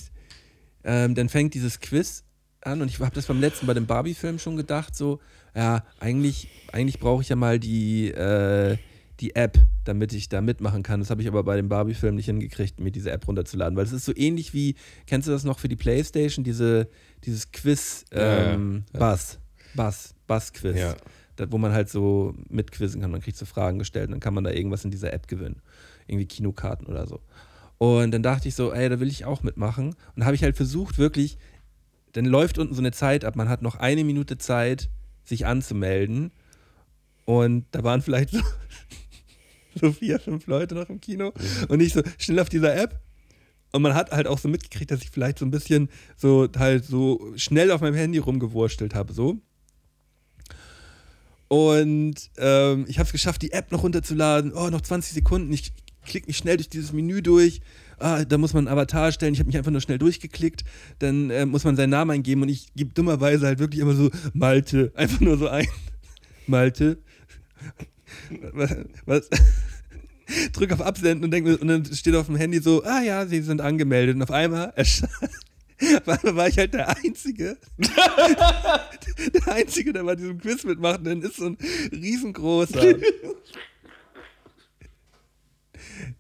[0.84, 2.24] ähm, dann fängt dieses Quiz
[2.62, 5.20] an und ich habe das beim letzten bei dem Barbie-Film schon gedacht, so,
[5.56, 8.78] ja, eigentlich, eigentlich brauche ich ja mal die, äh,
[9.20, 11.00] die App, damit ich da mitmachen kann.
[11.00, 13.92] Das habe ich aber bei dem Barbie-Film nicht hingekriegt, mir diese App runterzuladen, weil es
[13.92, 14.76] ist so ähnlich wie,
[15.08, 16.88] kennst du das noch für die Playstation, diese,
[17.24, 18.54] dieses Quiz, Ja, ja.
[18.54, 19.40] ähm, Buzz,
[19.76, 20.96] Buzz, Buzz-Quiz, Ja.
[21.50, 24.44] wo man halt so mitquizzen kann, man kriegt so Fragen gestellt und dann kann man
[24.44, 25.62] da irgendwas in dieser App gewinnen,
[26.08, 27.20] irgendwie Kinokarten oder so.
[27.80, 29.96] Und dann dachte ich so, ey, da will ich auch mitmachen.
[30.16, 31.38] Und habe ich halt versucht, wirklich,
[32.14, 34.90] dann läuft unten so eine Zeit ab, man hat noch eine Minute Zeit,
[35.24, 36.32] sich anzumelden.
[37.26, 38.40] Und da waren vielleicht so,
[39.82, 41.34] so vier, fünf Leute noch im Kino.
[41.68, 43.00] Und ich so schnell auf dieser App.
[43.74, 46.86] Und man hat halt auch so mitgekriegt, dass ich vielleicht so ein bisschen so halt
[46.86, 49.42] so schnell auf meinem Handy rumgewurstelt habe, so.
[51.50, 54.54] Und ähm, ich habe es geschafft, die App noch runterzuladen.
[54.54, 55.52] Oh, noch 20 Sekunden.
[55.54, 55.72] Ich
[56.06, 57.62] klicke mich schnell durch dieses Menü durch.
[58.00, 59.34] Ah, da muss man einen Avatar erstellen.
[59.34, 60.64] Ich habe mich einfach nur schnell durchgeklickt.
[61.00, 64.10] Dann äh, muss man seinen Namen eingeben und ich gebe dummerweise halt wirklich immer so
[64.34, 64.92] Malte.
[64.96, 65.68] Einfach nur so ein.
[66.48, 66.98] Malte.
[68.54, 68.76] Was?
[69.06, 69.30] was?
[70.54, 73.42] Drück auf Absenden und, denk, und dann steht auf dem Handy so, ah ja, Sie
[73.42, 74.16] sind angemeldet.
[74.16, 74.74] Und auf einmal.
[75.80, 81.22] Auf einmal war ich halt der Einzige, der Einzige, der bei diesem Quiz mitmacht, denn
[81.22, 81.58] ist so ein
[81.92, 82.96] riesengroßer.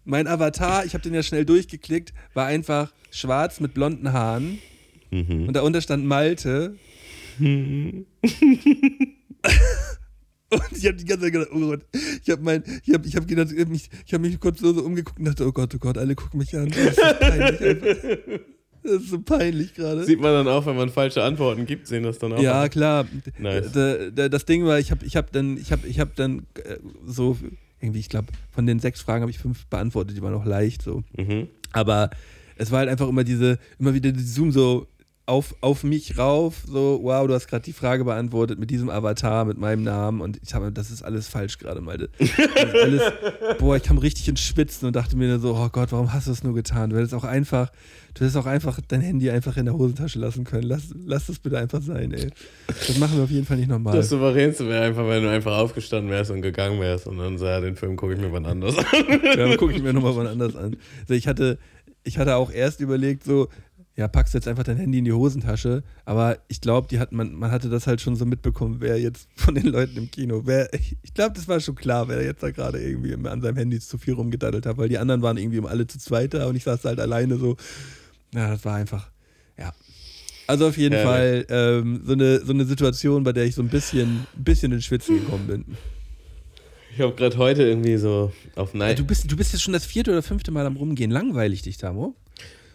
[0.06, 4.60] mein Avatar, ich habe den ja schnell durchgeklickt, war einfach schwarz mit blonden Haaren
[5.10, 6.78] und darunter stand Malte.
[10.50, 11.86] Und ich habe die ganze Zeit gedacht, oh Gott,
[12.24, 14.60] ich habe mein, ich habe, ich habe gedacht, ich habe mich, ich habe mich kurz
[14.60, 16.70] so, so umgeguckt und dachte, oh Gott, oh Gott, alle gucken mich an.
[16.70, 18.40] Das ist so peinlich einfach.
[18.84, 20.06] Das ist so peinlich gerade.
[20.06, 22.40] Sieht man dann auch, wenn man falsche Antworten gibt, sehen das dann auch.
[22.40, 23.06] Ja, klar.
[23.38, 23.72] Nice.
[24.14, 27.38] Das Ding war, ich habe ich hab dann, ich hab, ich hab dann äh, so,
[27.82, 30.82] irgendwie, ich glaube, von den sechs Fragen habe ich fünf beantwortet, die waren auch leicht
[30.82, 31.04] so.
[31.18, 31.50] Mhm.
[31.74, 32.10] Aber
[32.56, 34.88] es war halt einfach immer diese, immer wieder die Zoom so
[35.28, 39.44] auf, auf mich rauf, so, wow, du hast gerade die Frage beantwortet mit diesem Avatar,
[39.44, 42.10] mit meinem Namen und ich habe, das ist alles falsch gerade, Malte.
[42.82, 43.02] Alles,
[43.60, 46.32] boah, ich kam richtig ins Schwitzen und dachte mir so, oh Gott, warum hast du
[46.32, 46.92] es nur getan?
[46.92, 47.74] Du hättest auch einfach,
[48.13, 50.63] du hättest auch einfach dein Handy einfach in der Hosentasche lassen können.
[50.63, 52.30] Lass, lass das bitte einfach sein, ey.
[52.68, 53.98] Das machen wir auf jeden Fall nicht nochmal.
[53.98, 57.60] Das Souveränste wäre einfach, wenn du einfach aufgestanden wärst und gegangen wärst und dann ja,
[57.60, 58.86] den Film gucke ich mir wann anders an.
[59.24, 60.78] Ja, dann gucke ich mir nochmal was anderes an.
[61.02, 61.60] Also ich, hatte,
[62.06, 63.50] ich hatte auch erst überlegt, so,
[63.98, 67.34] ja, packst jetzt einfach dein Handy in die Hosentasche, aber ich glaube, die hat man,
[67.34, 70.72] man hatte das halt schon so mitbekommen, wer jetzt von den Leuten im Kino, wer,
[70.74, 73.98] ich, glaube, das war schon klar, wer jetzt da gerade irgendwie an seinem Handy zu
[73.98, 76.64] viel rumgedaddelt hat, weil die anderen waren irgendwie immer alle zu zweit da und ich
[76.64, 77.58] saß halt alleine so.
[78.36, 79.10] Ja, das war einfach,
[79.58, 79.74] ja.
[80.46, 83.64] Also auf jeden Ja, Fall ähm, so, eine, so eine Situation, bei der ich so
[83.64, 85.66] ein bisschen, ein bisschen in Schwitzen gekommen bin.
[86.94, 89.00] Ich habe gerade heute irgendwie so auf Ja, Night.
[89.00, 91.12] du, bist, du bist jetzt schon das vierte oder fünfte Mal am Rumgehen.
[91.12, 92.16] Langweilig dich, Tamo?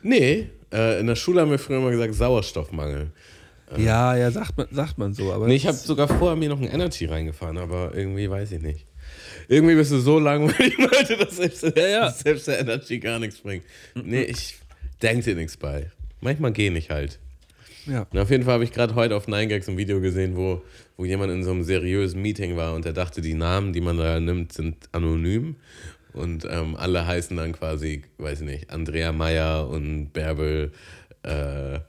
[0.03, 3.11] Nee, äh, in der Schule haben wir früher immer gesagt Sauerstoffmangel.
[3.79, 5.33] Ja, ja, sagt man, sagt man so.
[5.33, 8.61] Aber Nee, ich habe sogar vorher mir noch ein Energy reingefahren, aber irgendwie weiß ich
[8.61, 8.87] nicht.
[9.49, 12.01] Irgendwie bist du so langweilig, Leute, dass selbst, Ja, ja.
[12.01, 13.65] dass selbst der Energy gar nichts bringt.
[13.95, 14.57] Nee, ich
[15.01, 15.91] denk dir nichts bei.
[16.21, 17.19] Manchmal gehe ich halt.
[17.87, 18.07] ja.
[18.11, 20.63] Und auf jeden Fall habe ich gerade heute auf 9gags ein Video gesehen, wo,
[20.97, 23.97] wo jemand in so einem seriösen Meeting war und der dachte, die Namen, die man
[23.97, 25.57] da nimmt, sind anonym.
[26.14, 30.72] Und ähm, alle heißen dann quasi, weiß ich nicht, Andrea Meyer und Bärbel,
[31.25, 31.81] äh, äh,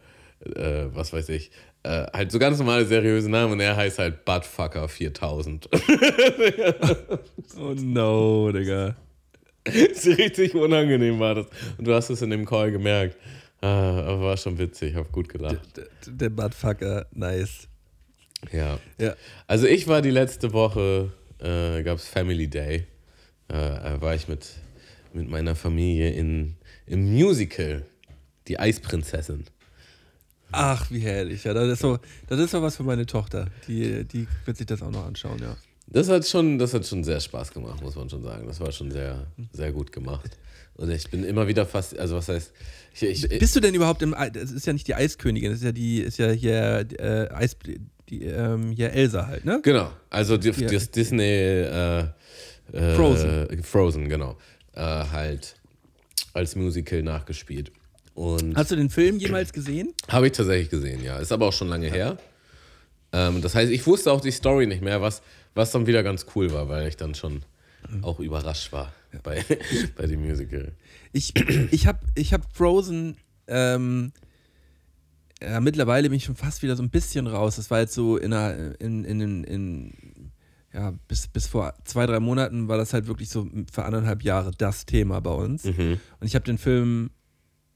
[0.93, 1.51] was weiß ich.
[1.83, 5.69] Äh, halt so ganz normale seriöse Namen und er heißt halt Buttfucker 4000.
[7.59, 8.95] Oh no, Digga.
[9.65, 11.47] richtig unangenehm war das.
[11.77, 13.17] Und du hast es in dem Call gemerkt.
[13.61, 15.59] Ah, war schon witzig, hab gut gelacht.
[15.77, 17.69] Der, der Buttfucker, nice.
[18.51, 18.77] Ja.
[18.99, 19.15] Ja.
[19.47, 22.87] Also ich war die letzte Woche, äh, gab es Family Day.
[23.51, 23.55] Äh,
[23.95, 24.47] äh, war ich mit,
[25.13, 26.55] mit meiner Familie in,
[26.87, 27.85] im Musical,
[28.47, 29.45] Die Eisprinzessin.
[30.51, 31.43] Ach, wie herrlich.
[31.45, 33.47] Ja, das ist so, das ist so was für meine Tochter.
[33.67, 35.55] Die, die wird sich das auch noch anschauen, ja.
[35.87, 38.47] Das hat schon, das hat schon sehr Spaß gemacht, muss man schon sagen.
[38.47, 40.37] Das war schon sehr, sehr gut gemacht.
[40.75, 42.51] Und ich bin immer wieder fast, also was heißt,
[42.99, 45.65] ich, ich, Bist du denn überhaupt im, das ist ja nicht die Eiskönigin, das ist
[45.65, 47.55] ja die, ist ja hier, äh, Eis,
[48.09, 49.59] die, ähm, hier Elsa halt, ne?
[49.63, 50.67] Genau, also die, Ja.
[50.69, 52.05] das Disney äh,
[52.71, 53.63] äh, Frozen.
[53.63, 54.37] Frozen, genau.
[54.73, 55.55] Äh, halt
[56.33, 57.71] als Musical nachgespielt.
[58.15, 59.93] Und Hast du den Film jemals gesehen?
[60.07, 61.17] habe ich tatsächlich gesehen, ja.
[61.17, 62.17] Ist aber auch schon lange her.
[63.11, 65.21] Ähm, das heißt, ich wusste auch die Story nicht mehr, was,
[65.53, 67.43] was dann wieder ganz cool war, weil ich dann schon
[68.01, 69.43] auch überrascht war bei,
[69.95, 70.71] bei dem Musical.
[71.11, 71.33] Ich,
[71.71, 74.11] ich habe ich hab Frozen, ähm,
[75.41, 77.57] ja, mittlerweile bin ich schon fast wieder so ein bisschen raus.
[77.57, 79.93] Das war jetzt so in einer, in, in, in, in
[80.73, 84.51] ja, bis, bis vor zwei, drei Monaten war das halt wirklich so für anderthalb Jahre
[84.57, 85.65] das Thema bei uns.
[85.65, 87.11] Und ich habe den Film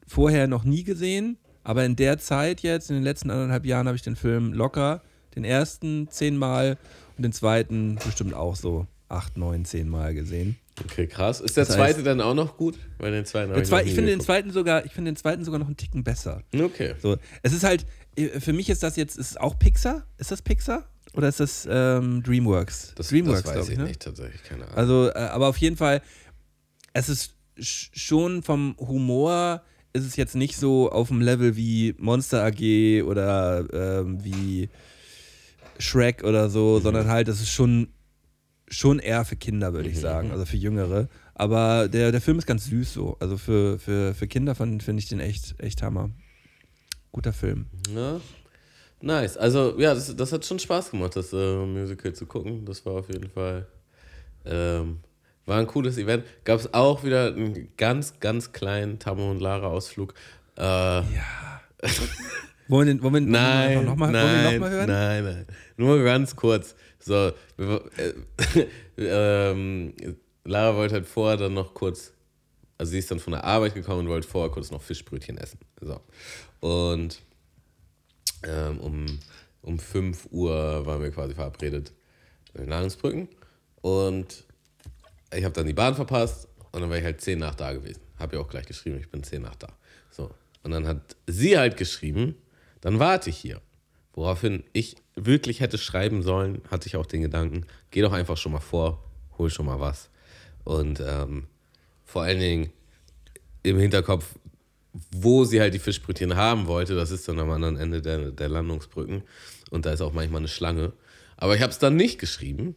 [0.07, 3.95] vorher noch nie gesehen, aber in der Zeit jetzt, in den letzten anderthalb Jahren, habe
[3.97, 5.01] ich den Film locker,
[5.35, 6.77] den ersten zehnmal
[7.17, 10.57] und den zweiten bestimmt auch so acht, neun, zehn Mal gesehen.
[10.83, 11.41] Okay, krass.
[11.41, 12.77] Ist der Das heißt- zweite dann auch noch gut?
[12.99, 15.15] Weil den zweiten Der ich, zwei, nie ich finde den zweiten sogar, ich finde den
[15.15, 16.43] zweiten sogar noch einen Ticken besser.
[16.53, 16.93] Okay.
[17.01, 20.05] So, es ist halt, äh, für mich ist das jetzt, ist auch Pixar?
[20.17, 20.87] Ist das Pixar?
[21.17, 22.93] Oder ist das ähm, DreamWorks?
[22.95, 23.83] Das, DreamWorks, das weiß glaub ich ne?
[23.85, 24.77] nicht tatsächlich, keine Ahnung.
[24.77, 26.01] Also, äh, aber auf jeden Fall,
[26.93, 31.95] es ist sch- schon vom Humor ist es jetzt nicht so auf dem Level wie
[31.97, 34.69] Monster AG oder ähm, wie
[35.79, 37.87] Shrek oder so, sondern halt, das ist schon,
[38.67, 41.07] schon eher für Kinder, würde ich sagen, also für Jüngere.
[41.33, 43.17] Aber der, der Film ist ganz süß so.
[43.19, 46.09] Also für, für, für Kinder finde ich den echt, echt Hammer.
[47.11, 47.65] Guter Film.
[47.95, 48.19] Ja.
[49.01, 49.37] Nice.
[49.37, 52.65] Also, ja, das, das hat schon Spaß gemacht, das äh, Musical zu gucken.
[52.65, 53.67] Das war auf jeden Fall.
[54.45, 54.99] Ähm,
[55.45, 56.25] war ein cooles Event.
[56.43, 60.13] Gab es auch wieder einen ganz, ganz kleinen Tammo und Lara Ausflug.
[60.55, 60.61] Äh,
[62.69, 64.87] Wollen wir, den- wollen wir, Nein, nochmal noch nein, mal, noch mal hören?
[64.89, 65.45] nein, nein.
[65.77, 66.75] Nur ganz kurz.
[66.99, 68.65] So, wir, äh,
[69.51, 69.93] ähm,
[70.43, 72.11] Lara wollte halt vorher dann noch kurz,
[72.77, 75.59] also sie ist dann von der Arbeit gekommen und wollte vorher kurz noch Fischbrötchen essen.
[75.79, 76.01] So.
[76.67, 77.21] Und
[78.43, 79.05] ähm, um,
[79.61, 81.93] um 5 Uhr waren wir quasi verabredet
[82.53, 83.27] in Landungsbrücken.
[83.81, 84.45] Und
[85.33, 88.01] ich habe dann die Bahn verpasst und dann war ich halt 10 nach da gewesen.
[88.17, 89.67] Habe ja auch gleich geschrieben, ich bin 10 nach da.
[90.09, 90.31] So.
[90.63, 92.35] Und dann hat sie halt geschrieben,
[92.81, 93.61] dann warte ich hier.
[94.13, 98.51] Woraufhin ich wirklich hätte schreiben sollen, hatte ich auch den Gedanken, geh doch einfach schon
[98.51, 99.03] mal vor,
[99.37, 100.09] hol schon mal was.
[100.63, 101.47] Und ähm,
[102.03, 102.73] vor allen Dingen
[103.63, 104.39] im Hinterkopf,
[105.11, 108.49] wo sie halt die Fischbrötchen haben wollte, das ist dann am anderen Ende der, der
[108.49, 109.23] Landungsbrücken.
[109.69, 110.93] Und da ist auch manchmal eine Schlange.
[111.35, 112.75] Aber ich habe es dann nicht geschrieben.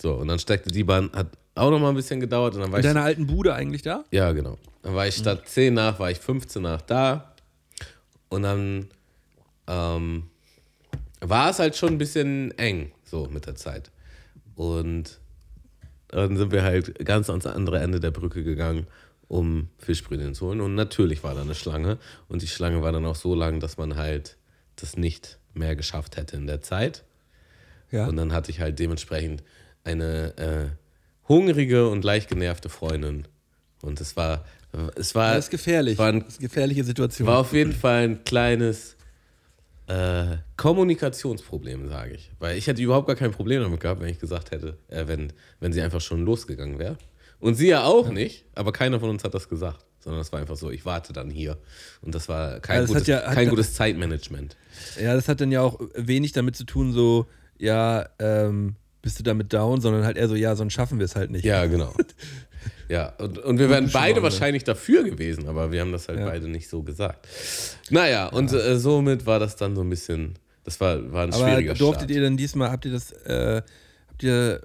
[0.00, 2.54] So, und dann steckte die Bahn, hat auch noch mal ein bisschen gedauert.
[2.54, 4.04] Und dann war In ich deiner alten Bude eigentlich da?
[4.10, 4.58] ja, genau.
[4.82, 7.34] Dann war ich statt 10 nach, war ich 15 nach da.
[8.28, 8.88] Und dann
[9.66, 10.30] ähm,
[11.20, 13.90] war es halt schon ein bisschen eng, so mit der Zeit.
[14.54, 15.18] Und
[16.08, 18.86] dann sind wir halt ganz ans andere Ende der Brücke gegangen,
[19.28, 20.60] um Fischbrötchen zu holen.
[20.60, 21.98] Und natürlich war da eine Schlange.
[22.28, 24.36] Und die Schlange war dann auch so lang, dass man halt
[24.76, 27.04] das nicht mehr geschafft hätte in der Zeit.
[27.90, 28.06] Ja.
[28.06, 29.42] Und dann hatte ich halt dementsprechend
[29.84, 33.26] eine äh, hungrige und leicht genervte Freundin.
[33.82, 34.44] Und es war,
[34.96, 35.98] es war, Das ist gefährlich.
[35.98, 37.28] War, ein, das ist eine gefährliche Situation.
[37.28, 38.96] war auf jeden Fall ein kleines
[39.86, 42.30] äh, Kommunikationsproblem, sage ich.
[42.38, 45.32] Weil ich hätte überhaupt gar kein Problem damit gehabt, wenn ich gesagt hätte, äh, wenn,
[45.60, 46.96] wenn sie einfach schon losgegangen wäre.
[47.40, 49.84] Und sie ja auch nicht, aber keiner von uns hat das gesagt.
[50.00, 51.58] Sondern es war einfach so, ich warte dann hier.
[52.02, 54.56] Und das war kein, Ja, das hat gutes, ja- kein gutes Zeitmanagement.
[55.00, 57.26] Ja, das hat dann ja auch wenig damit zu tun, so,
[57.58, 61.16] ja, ähm, bist du damit down, sondern halt eher so, ja, sonst schaffen wir es
[61.16, 61.44] halt nicht.
[61.44, 61.92] Ja, genau.
[62.88, 64.22] Ja, und, und wir wären beide ne?
[64.22, 66.24] wahrscheinlich dafür gewesen, aber wir haben das halt Ja.
[66.26, 67.28] beide nicht so gesagt.
[67.90, 71.44] Naja, und äh, somit war das dann so ein bisschen, das war, war ein Aber
[71.46, 72.10] schwieriger durftet Start.
[72.16, 73.62] ihr dann diesmal, habt ihr das, äh,
[74.08, 74.62] habt ihr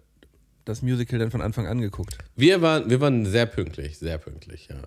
[0.65, 2.17] das Musical dann von Anfang an geguckt?
[2.35, 4.83] Wir waren, wir waren sehr pünktlich, sehr pünktlich, ja.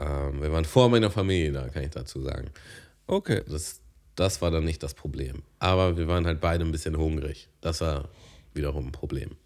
[0.00, 2.50] Ähm, wir waren vor meiner Familie da, kann ich dazu sagen.
[3.06, 3.42] Okay.
[3.48, 3.80] Das,
[4.14, 5.42] das war dann nicht das Problem.
[5.58, 7.48] Aber wir waren halt beide ein bisschen hungrig.
[7.60, 8.08] Das war
[8.54, 9.36] wiederum ein Problem.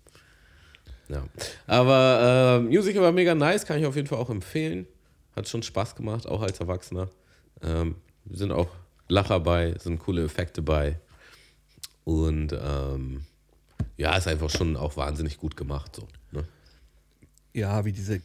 [1.09, 1.25] Ja.
[1.67, 4.87] Aber äh, Musical war mega nice, kann ich auf jeden Fall auch empfehlen.
[5.35, 7.09] Hat schon Spaß gemacht, auch als Erwachsener.
[7.63, 7.97] Ähm,
[8.31, 8.69] sind auch
[9.09, 10.99] Lacher bei, sind coole Effekte bei.
[12.05, 13.23] Und ähm,
[13.97, 15.97] ja, ist einfach schon auch wahnsinnig gut gemacht.
[15.97, 16.45] So, ne?
[17.53, 18.21] Ja, wie diese,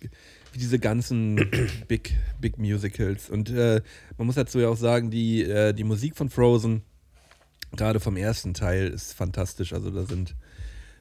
[0.52, 1.50] wie diese ganzen
[1.88, 3.30] Big, Big Musicals.
[3.30, 3.82] Und äh,
[4.18, 6.84] man muss dazu ja auch sagen, die, äh, die Musik von Frozen,
[7.76, 9.74] gerade vom ersten Teil, ist fantastisch.
[9.74, 10.36] Also da sind,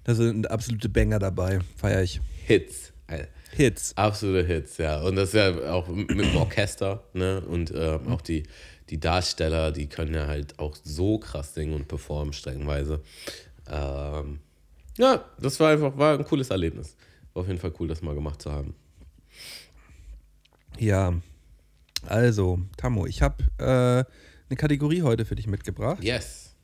[0.05, 1.61] da sind absolute Banger dabei.
[1.77, 2.21] Feier ich.
[2.47, 2.93] Hits.
[3.09, 3.95] Äh, Hits.
[3.97, 5.03] Absolute Hits, ja.
[5.03, 7.43] Und das ist ja auch mit dem Orchester, ne?
[7.43, 8.45] Und ähm, auch die,
[8.89, 13.03] die Darsteller, die können ja halt auch so krass singen und performen, streckenweise.
[13.69, 14.41] Ähm,
[14.99, 16.97] ja, das war einfach, war ein cooles Erlebnis.
[17.33, 18.75] War auf jeden Fall cool, das mal gemacht zu haben.
[20.79, 21.15] Ja.
[22.07, 23.65] Also, Tammo, ich habe äh,
[24.49, 26.03] eine Kategorie heute für dich mitgebracht.
[26.03, 26.55] Yes.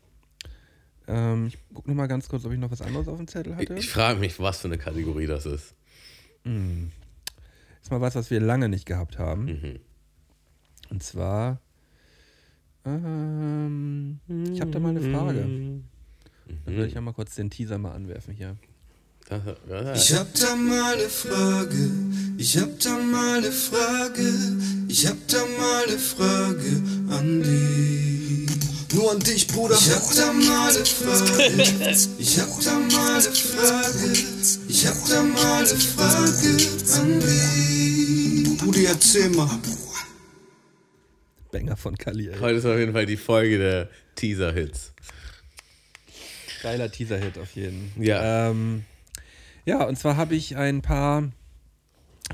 [1.06, 3.70] Ähm, ich gucke nochmal ganz kurz, ob ich noch was anderes auf dem Zettel Ich,
[3.70, 3.78] hatte.
[3.78, 5.74] ich frage mich, was für eine Kategorie das ist.
[6.44, 9.44] ist mal was, was wir lange nicht gehabt haben.
[9.44, 9.80] Mhm.
[10.90, 11.61] Und zwar,
[12.84, 14.20] ähm,
[14.52, 15.82] ich habe da mal eine Frage.
[16.64, 18.56] Dann würde ich ja mal kurz den Teaser mal anwerfen hier.
[19.94, 21.90] Ich hab da mal eine Frage,
[22.38, 24.26] ich hab da mal eine Frage,
[24.88, 28.48] ich hab da mal eine Frage an dich.
[28.94, 29.74] Nur an dich, Bruder.
[29.74, 34.12] Ich hab da mal eine Frage, ich hab da mal eine Frage,
[34.68, 36.56] ich hab da mal eine Frage
[36.94, 38.58] an dich.
[38.58, 39.58] Brudi, erzähl mal.
[41.52, 42.38] Banger von Kali, ey.
[42.40, 44.92] Heute ist auf jeden Fall die Folge der Teaser-Hits.
[46.62, 47.92] Geiler Teaser-Hit auf jeden.
[48.01, 48.51] Ja.
[48.51, 48.85] Ähm,
[49.64, 51.31] ja, und zwar habe ich ein paar,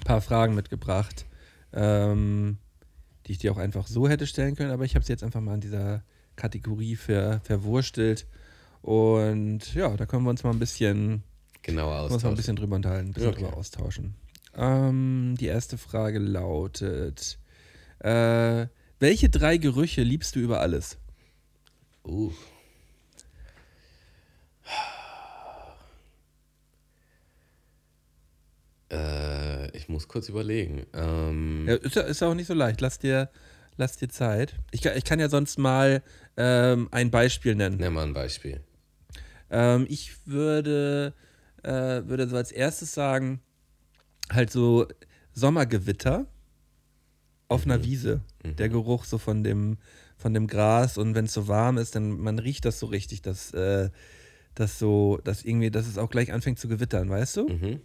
[0.05, 1.27] paar Fragen mitgebracht,
[1.73, 2.59] ähm,
[3.27, 5.41] die ich dir auch einfach so hätte stellen können, aber ich habe sie jetzt einfach
[5.41, 6.03] mal in dieser
[6.37, 8.27] Kategorie ver, verwurstelt.
[8.83, 11.23] Und ja, da können wir uns mal ein bisschen,
[11.63, 12.37] Genauer uns mal ein austauschen.
[12.37, 13.43] bisschen drüber unterhalten, ein bisschen Okay.
[13.43, 14.15] drüber austauschen.
[14.57, 17.39] Ähm, die erste Frage lautet:
[18.01, 18.67] äh,
[19.01, 20.99] Welche drei Gerüche liebst du über alles?
[22.05, 22.31] Uh.
[28.95, 30.87] Äh, ich muss kurz überlegen.
[30.95, 32.81] Ähm, Ja, ist, ja, ist auch nicht so leicht.
[32.81, 33.29] Lass dir,
[33.77, 34.55] lass dir Zeit.
[34.71, 36.03] Ich, kann- ich kann ja sonst mal
[36.37, 37.77] ähm, ein Beispiel nennen.
[37.79, 38.61] Nenn mal ein Beispiel.
[39.51, 41.13] Ähm, ich würde,
[41.63, 41.71] äh,
[42.07, 43.41] würde so als erstes sagen,
[44.31, 44.87] halt so
[45.33, 46.27] Sommergewitter
[47.49, 48.23] auf einer Wiese.
[48.59, 49.79] Der Geruch so von dem,
[50.17, 53.23] von dem Gras und wenn es so warm ist, dann man riecht das so richtig,
[53.23, 53.91] dass, äh,
[54.55, 57.49] dass so, dass irgendwie, dass es auch gleich anfängt zu gewittern, weißt du?
[57.49, 57.81] Mhm.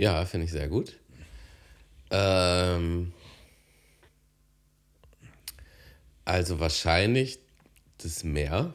[0.00, 0.98] Ja, finde ich sehr gut.
[2.10, 3.12] Ähm,
[6.24, 7.38] also wahrscheinlich
[7.98, 8.72] das Meer.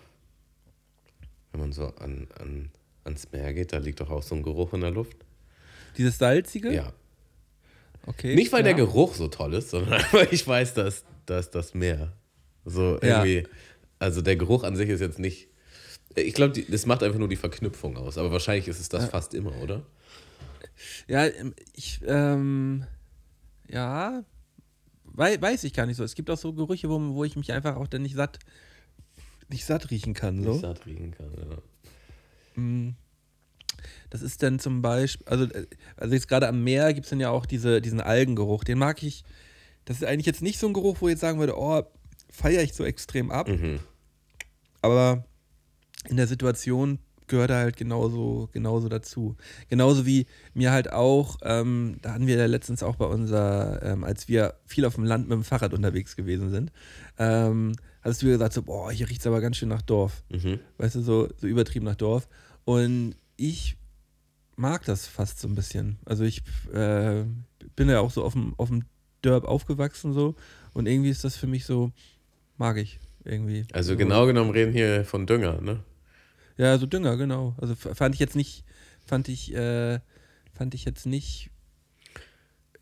[1.52, 2.70] Wenn man so an, an,
[3.06, 5.18] ans Meer geht, da liegt doch auch so ein Geruch in der Luft.
[5.98, 6.72] Dieses salzige?
[6.72, 6.94] Ja.
[8.06, 8.36] Okay.
[8.36, 8.66] Nicht, weil ja.
[8.66, 12.14] der Geruch so toll ist, sondern weil ich weiß, dass, dass das Meer.
[12.66, 13.26] So Ja.
[13.26, 13.50] irgendwie.
[13.98, 15.48] Also der Geruch an sich ist jetzt nicht.
[16.16, 18.20] Ich glaube, das macht einfach nur die Verknüpfung aus.
[18.20, 19.82] Aber wahrscheinlich ist es das fast immer, oder?
[21.08, 22.86] Ja, ähm, ich, ähm,
[23.70, 24.24] ja,
[25.06, 26.04] wei weiß ich gar nicht so.
[26.04, 28.40] Es gibt auch so Gerüche, wo, wo ich mich einfach auch dann nicht satt,
[29.50, 30.36] nicht satt riechen kann.
[30.36, 30.60] Nicht So.
[30.60, 31.32] satt riechen kann.
[31.38, 31.58] Ja.
[34.10, 37.20] Das ist dann zum Beispiel, also, äh, also jetzt gerade am Meer gibt es dann
[37.20, 38.64] ja auch diese, diesen Algengeruch.
[38.64, 39.24] Den mag ich,
[39.86, 41.84] das ist eigentlich jetzt nicht so ein Geruch, wo ich jetzt sagen würde, oh,
[42.30, 43.48] feiere ich so extrem ab.
[43.48, 43.80] Mhm.
[44.82, 45.26] Aber
[46.08, 49.36] in der Situation gehört halt genauso, genauso dazu.
[49.70, 54.04] Genauso wie mir halt auch, ähm, da hatten wir ja letztens auch bei unser, ähm,
[54.04, 56.72] als wir viel auf dem Land mit dem Fahrrad unterwegs gewesen sind,
[57.18, 60.24] ähm, hattest du gesagt, so, boah, hier riecht es aber ganz schön nach Dorf.
[60.30, 60.60] Mhm.
[60.78, 62.28] Weißt du, so, so übertrieben nach Dorf.
[62.64, 63.78] Und ich
[64.56, 65.98] mag das fast so ein bisschen.
[66.06, 67.24] Also ich äh,
[67.76, 68.84] bin ja auch so auf dem, auf dem
[69.24, 70.36] Derb aufgewachsen so
[70.74, 71.92] und irgendwie ist das für mich so,
[72.58, 73.66] mag ich irgendwie.
[73.74, 73.98] Also so.
[73.98, 75.84] genau genommen reden hier von Dünger, ne?
[76.58, 77.54] Ja, so Dünger, genau.
[77.60, 78.64] Also fand ich jetzt nicht,
[79.06, 80.00] fand ich, äh,
[80.54, 81.50] fand ich jetzt nicht.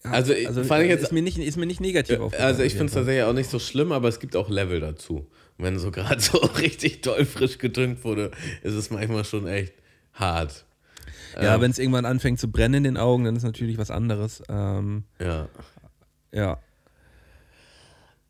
[0.03, 2.47] ja, Also, ich- fand ich jetzt- ist mir nicht, ist mir nicht negativ aufgefallen.
[2.49, 5.27] Also ich finde es tatsächlich auch nicht so schlimm, aber es gibt auch Level dazu.
[5.57, 8.31] Und wenn so gerade so richtig doll frisch gedüngt wurde,
[8.61, 9.73] ist es manchmal schon echt
[10.13, 10.65] hart.
[11.35, 13.89] Ja, Ähm, wenn es irgendwann anfängt zu brennen in den Augen, dann ist natürlich was
[13.89, 14.43] anderes.
[14.49, 15.49] Ähm, Ja.
[16.31, 16.59] ja.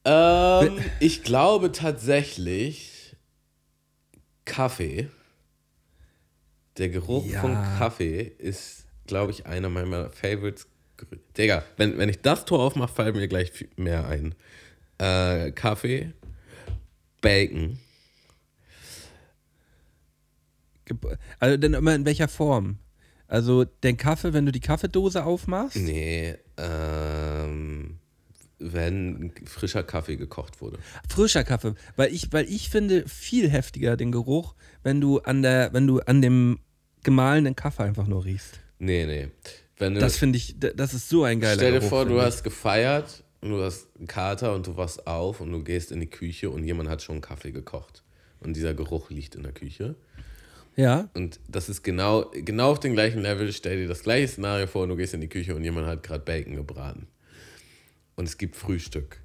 [0.05, 3.15] Ähm, ich glaube tatsächlich
[4.45, 5.09] Kaffee.
[6.77, 7.41] Der Geruch Ja.
[7.41, 10.67] von Kaffee ist, glaube ich, einer meiner Favorites.
[11.37, 14.35] Digga, wenn, wenn ich das Tor aufmache, fallen mir gleich mehr ein.
[14.99, 16.13] Äh, Kaffee,
[17.21, 17.79] Bacon.
[21.39, 22.77] Also dann immer in welcher Form?
[23.27, 25.77] Also den Kaffee, wenn du die Kaffeedose aufmachst?
[25.77, 27.97] Nee, ähm,
[28.71, 30.77] wenn frischer Kaffee gekocht wurde.
[31.09, 35.73] Frischer Kaffee, weil ich, weil ich finde viel heftiger den Geruch, wenn du an der,
[35.73, 36.59] wenn du an dem
[37.03, 38.59] gemahlenen Kaffee einfach nur riechst.
[38.79, 39.29] Nee, nee.
[39.77, 41.89] Wenn du, Das finde ich, das ist so ein geiler stell dir Geruch.
[41.89, 42.21] vor, du ich.
[42.21, 45.99] hast gefeiert und du hast einen Kater und du wachst auf und du gehst in
[45.99, 48.03] die Küche und jemand hat schon Kaffee gekocht.
[48.39, 49.95] Und dieser Geruch liegt in der Küche.
[50.75, 53.51] Ja, Und das ist genau, genau auf dem gleichen Level.
[53.53, 56.01] Stell dir das gleiche Szenario vor und du gehst in die Küche und jemand hat
[56.03, 57.07] gerade Bacon gebraten.
[58.15, 59.19] Und es gibt Frühstück.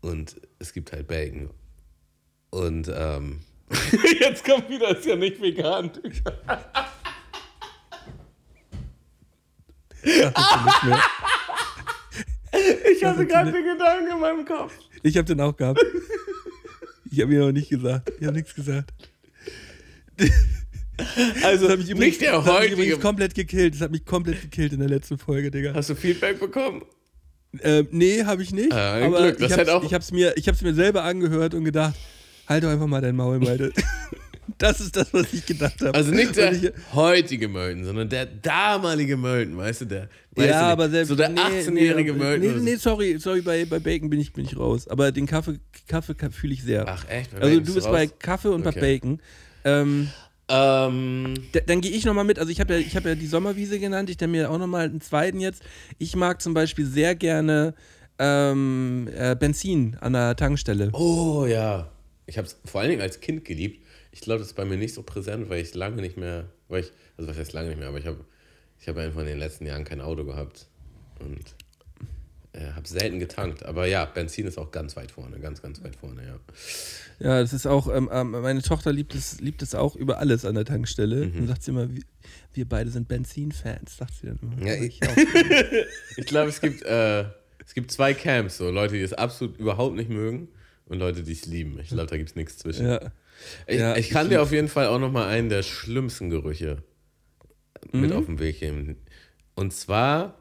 [0.00, 1.50] Und es gibt halt Bacon.
[2.50, 3.40] Und ähm,
[4.20, 5.90] jetzt kommt wieder, ist ja nicht vegan.
[12.92, 14.72] Ich hatte gerade den Gedanken in meinem Kopf.
[15.02, 15.80] Ich habe den auch gehabt.
[17.10, 18.10] Ich habe ihn noch nicht gesagt.
[18.18, 18.92] Ich habe nichts gesagt.
[21.42, 22.74] Also Das hat mich übrigens, nicht der das hat mich heutige.
[22.74, 23.74] übrigens komplett gekillt.
[23.74, 25.74] Das hat mich komplett gekillt in der letzten Folge, Digga.
[25.74, 26.84] Hast du Feedback bekommen?
[27.62, 28.72] Ähm, nee, habe ich nicht.
[28.72, 31.94] Ah, aber Glück, ich, hab's, ich, hab's mir, ich hab's mir selber angehört und gedacht,
[32.48, 33.72] halt doch einfach mal dein Maul, Malte.
[34.58, 35.94] das ist das, was ich gedacht habe.
[35.94, 40.08] Also nicht der ich- heutige Mölten, sondern der damalige Mölten, weißt du, der.
[40.34, 42.64] weißt ja, du, aber selbst So der nee, 18-jährige nee, Mölten.
[42.64, 44.88] Nee, nee, sorry, sorry, bei, bei Bacon bin ich, bin ich raus.
[44.88, 46.86] Aber den Kaffee, Kaffee fühle ich sehr.
[46.88, 47.32] Ach, echt?
[47.32, 48.14] Bei also du bist du bei raus?
[48.18, 48.80] Kaffee und Okay.
[48.80, 49.20] bei Bacon.
[49.64, 50.08] Ähm,
[50.52, 52.38] Ähm, d- dann gehe ich nochmal mit.
[52.38, 54.10] Also ich habe ja, ich hab ja die Sommerwiese genannt.
[54.10, 55.62] Ich nenne mir auch nochmal einen zweiten jetzt.
[55.98, 57.74] Ich mag zum Beispiel sehr gerne
[58.18, 60.90] ähm, äh, Benzin an der Tankstelle.
[60.92, 61.88] oh ja.
[62.26, 63.84] Ich habe es vor allen Dingen als Kind geliebt.
[64.12, 66.82] Ich glaube, das ist bei mir nicht so präsent, weil ich lange nicht mehr, weil
[66.82, 68.24] ich, also was heißt lange nicht mehr, aber ich habe
[68.78, 70.66] ich hab einfach in den letzten Jahren kein Auto gehabt
[71.18, 71.40] und
[72.52, 73.64] äh, habe selten getankt.
[73.64, 76.38] Aber ja, Benzin ist auch ganz weit vorne, ganz, ganz weit vorne, ja.
[77.18, 80.44] Ja, das ist auch, ähm, ähm, meine Tochter liebt es, liebt es auch über alles
[80.44, 81.26] an der Tankstelle.
[81.26, 81.38] Mhm.
[81.38, 81.88] Und sagt sie immer,
[82.52, 84.66] wir, beide sind Benzin-Fans, sagt sie dann immer.
[84.66, 85.00] Ja, ich-.
[86.16, 87.24] Ich glaube, es gibt, äh,
[87.64, 90.48] es gibt zwei Camps, so Leute, die es absolut überhaupt nicht mögen
[90.86, 91.78] und Leute, die es lieben.
[91.80, 92.86] Ich glaube, da gibt es nichts zwischen.
[92.86, 93.12] ja.
[93.66, 96.30] Ich, Ja, ich kann ich dir auf jeden Fall auch noch mal einen der schlimmsten
[96.30, 96.82] Gerüche
[97.90, 98.96] mit auf den Weg geben.
[99.54, 100.38] Und zwar,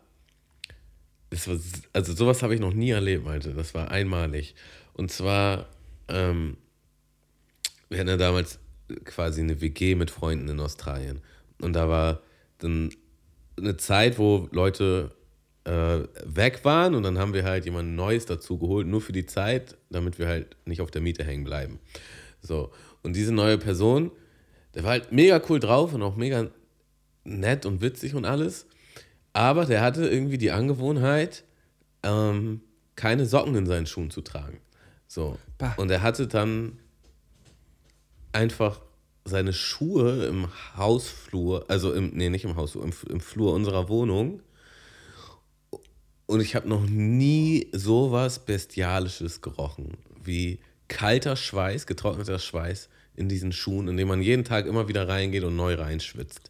[1.32, 1.58] war,
[1.94, 3.54] also sowas habe ich noch nie erlebt, Malte.
[3.54, 4.56] Das war einmalig.
[4.94, 5.68] Und zwar,
[6.08, 6.58] ähm,
[7.90, 8.60] wir hatten ja damals
[9.06, 11.22] quasi eine WG mit Freunden in Australien.
[11.62, 12.22] Und da war
[12.58, 12.92] dann
[13.58, 15.12] eine Zeit, wo Leute
[15.64, 19.26] äh, weg waren und dann haben wir halt jemand Neues dazu geholt, nur für die
[19.26, 21.80] Zeit, damit wir halt nicht auf der Miete hängen bleiben.
[22.42, 22.72] So.
[23.04, 24.12] Und diese neue Person,
[24.74, 26.50] der war halt mega cool drauf und auch mega
[27.24, 28.66] nett und witzig und alles.
[29.34, 31.44] Aber der hatte irgendwie die Angewohnheit,
[32.04, 32.62] ähm,
[32.96, 34.60] keine Socken in seinen Schuhen zu tragen.
[35.08, 35.38] So.
[35.58, 35.74] Bah.
[35.78, 36.80] Und er hatte dann
[38.34, 38.82] einfach
[39.24, 44.42] seine Schuhe im Hausflur, also im, nee, nicht im Hausflur, im, im Flur unserer Wohnung.
[46.26, 53.52] Und ich habe noch nie sowas Bestialisches gerochen, wie kalter Schweiß, getrockneter Schweiß in diesen
[53.52, 56.50] Schuhen, in dem man jeden Tag immer wieder reingeht und neu reinschwitzt.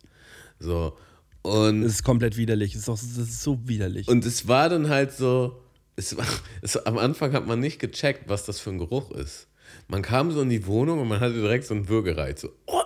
[0.59, 0.97] So.
[1.43, 2.73] Und Das ist komplett widerlich.
[2.73, 4.07] Das ist, auch, das ist so widerlich.
[4.07, 5.61] und es war dann halt so,
[5.95, 6.25] es war,
[6.61, 9.47] es, am Anfang hat man nicht gecheckt, was das für ein Geruch ist.
[9.87, 12.41] Man kam so in die Wohnung und man hatte direkt so einen Würgereiz.
[12.41, 12.81] So, oh,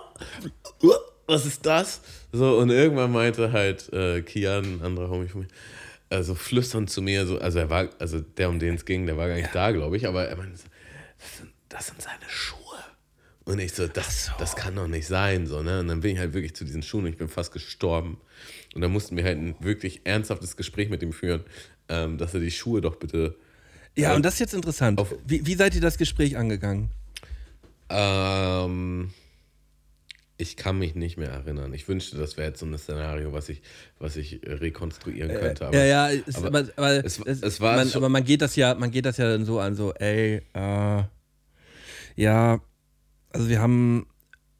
[0.82, 0.92] oh,
[1.26, 2.00] was ist das?
[2.32, 5.48] So, und irgendwann meinte halt äh, Kian, ein anderer Homie von mir,
[6.10, 9.16] also flüsternd zu mir, so, also er war, also der, um den es ging, der
[9.16, 10.52] war gar nicht da, glaube ich, aber er meinte,
[11.18, 12.65] das sind, das sind seine Schuhe.
[13.46, 15.46] Und ich so, das, das kann doch nicht sein.
[15.46, 15.78] So, ne?
[15.80, 18.20] Und dann bin ich halt wirklich zu diesen Schuhen und ich bin fast gestorben.
[18.74, 21.44] Und dann mussten wir halt ein wirklich ernsthaftes Gespräch mit ihm führen,
[21.88, 23.36] ähm, dass er die Schuhe doch bitte.
[23.96, 24.98] ja, und das ist jetzt interessant.
[24.98, 26.90] auf- Wie, wie seid ihr das Gespräch angegangen?
[27.88, 29.12] Ähm,
[30.38, 31.72] ich kann mich nicht mehr erinnern.
[31.72, 33.62] Ich wünschte, das wäre jetzt so ein Szenario, was ich,
[34.00, 35.66] was ich äh, rekonstruieren könnte.
[35.66, 38.42] Aber ja, ja, es, aber aber, aber, es- es, es war man, aber man geht
[38.42, 41.02] das ja, man geht das ja dann so an, so, ey, äh,
[42.16, 42.60] ja,
[43.30, 44.06] also wir haben,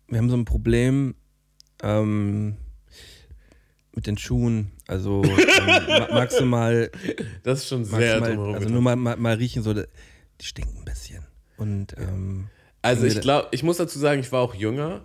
[0.09, 1.15] wir haben so ein Problem
[1.83, 2.57] ähm,
[3.95, 4.73] mit den Schuhen.
[4.87, 6.91] Also ähm, ma- magst du mal,
[7.43, 9.85] das ist schon sehr du mal drumherum also nur mal, mal, mal riechen, so, die
[10.43, 11.25] stinken ein bisschen.
[11.57, 12.49] Und ähm,
[12.83, 15.03] Also ich glaube, ich muss dazu sagen, ich war auch jünger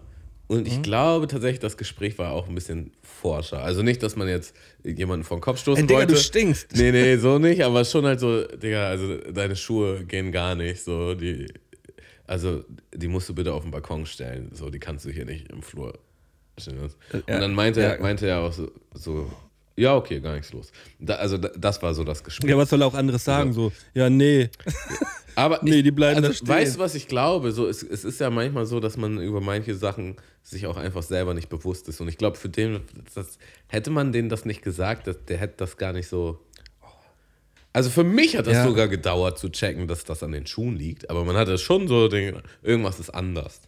[0.48, 0.66] und Mhm.
[0.68, 3.64] ich glaube tatsächlich, das Gespräch war auch ein bisschen forscher.
[3.64, 4.54] Also nicht, dass man jetzt
[4.84, 6.14] jemanden vor den Kopf stoßen ey, Digga, wollte.
[6.16, 6.76] du stinkst.
[6.76, 10.84] Nee, nee, so nicht, aber schon halt so, Digga, also deine Schuhe gehen gar nicht.
[10.84, 11.48] So, die,
[12.32, 12.64] also
[12.96, 14.52] die musst du bitte auf den Balkon stellen.
[14.54, 16.00] So, die kannst du hier nicht im Flur
[16.58, 16.80] stellen.
[16.80, 16.96] Und
[17.28, 19.30] ja, dann meinte, er, meinte er auch so, so,
[19.76, 20.72] ja, okay, gar nichts los.
[20.98, 22.50] Da, also da, das war so das Gespräch.
[22.50, 23.52] Ja, was soll er auch anderes sagen?
[23.52, 24.50] So, ja, nee.
[25.36, 26.48] Aber Nee, ich, die bleiben also, da stehen.
[26.48, 27.52] Weißt du, was ich glaube?
[27.52, 31.04] So, es, es ist ja manchmal so, dass man über manche Sachen sich auch einfach
[31.04, 32.00] selber nicht bewusst ist.
[32.00, 32.80] Und ich glaube, für den,
[33.14, 36.40] das, hätte man denen das nicht gesagt, das, der hätte das gar nicht so.
[37.74, 38.66] Also für mich hat das Ja.
[38.66, 41.10] sogar gedauert zu checken, dass das an den Schuhen liegt.
[41.10, 43.62] Aber man hatte schon so, den, irgendwas ist anders.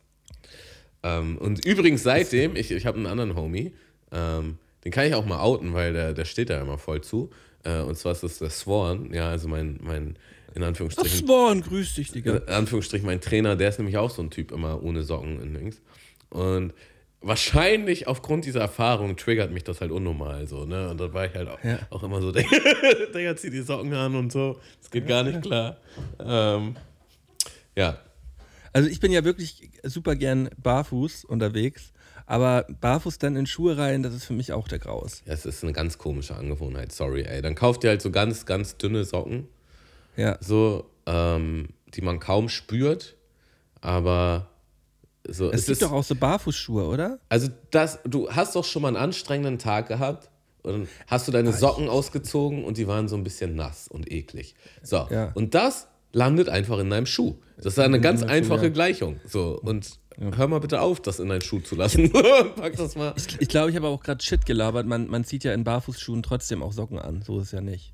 [1.03, 3.73] Ähm, und übrigens seitdem, ich, ich habe einen anderen Homie,
[4.11, 7.29] ähm, den kann ich auch mal outen, weil der, der steht da immer voll zu.
[7.63, 10.17] Äh, und zwar ist das der Sworn, ja, also mein, mein
[10.55, 12.37] in Anführungsstrichen, Swan, grüß dich, Digga.
[12.37, 15.53] in Anführungsstrichen mein Trainer, der ist nämlich auch so ein Typ, immer ohne Socken in
[15.55, 15.81] links.
[16.29, 16.73] Und
[17.23, 20.89] wahrscheinlich aufgrund dieser Erfahrung triggert mich das halt unnormal so, ne?
[20.89, 21.79] Und dann war ich halt auch, Ja.
[21.89, 22.43] auch immer so, der,
[23.13, 24.59] der zieht die Socken an und so.
[24.81, 25.77] Das geht gar nicht klar.
[26.19, 26.75] Ähm,
[27.75, 27.97] ja.
[28.73, 31.93] Also ich bin ja wirklich super gern barfuß unterwegs,
[32.25, 35.21] aber barfuß dann in Schuhe rein, das ist für mich auch der Graus.
[35.25, 37.41] ja, es ist eine ganz komische Angewohnheit, sorry, ey.
[37.41, 39.47] Dann kauft ihr halt so ganz, ganz dünne Socken,
[40.17, 40.37] Ja.
[40.41, 43.15] so, ähm, die man kaum spürt,
[43.81, 44.49] aber
[45.27, 45.51] so.
[45.51, 47.19] Es, gibt doch auch so Barfußschuhe, oder?
[47.29, 50.29] Also das, du hast doch schon mal einen anstrengenden Tag gehabt
[50.63, 54.11] Und dann hast du deine Socken ausgezogen und die waren so ein bisschen nass und
[54.11, 54.55] eklig.
[54.81, 55.31] So, Ja.
[55.33, 57.35] und das landet einfach in deinem Schuh.
[57.57, 58.69] Das ist eine ganz Schuh, einfache ja.
[58.69, 59.19] Gleichung.
[59.25, 62.11] So, und hör mal bitte auf, das in deinen Schuh zu lassen.
[62.55, 63.13] Pack das mal.
[63.39, 64.85] Ich glaube, ich habe auch gerade Shit gelabert.
[64.85, 67.21] Man, man zieht ja in Barfußschuhen trotzdem auch Socken an.
[67.25, 67.93] So ist es ja nicht.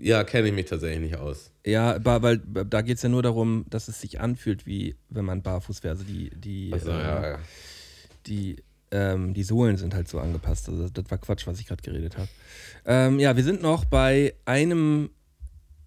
[0.00, 1.50] Ja, kenne ich mich tatsächlich nicht aus.
[1.64, 5.42] Ja, weil da geht es ja nur darum, dass es sich anfühlt, wie wenn man
[5.42, 5.92] barfuß wäre.
[5.92, 7.38] Also die, die, Also, äh, ja, ja.
[8.26, 8.56] die,
[8.90, 10.68] ähm, die Sohlen sind halt so angepasst.
[10.68, 12.28] Also das war Quatsch, was ich gerade geredet habe.
[12.86, 15.10] Ähm, ja, wir sind noch bei einem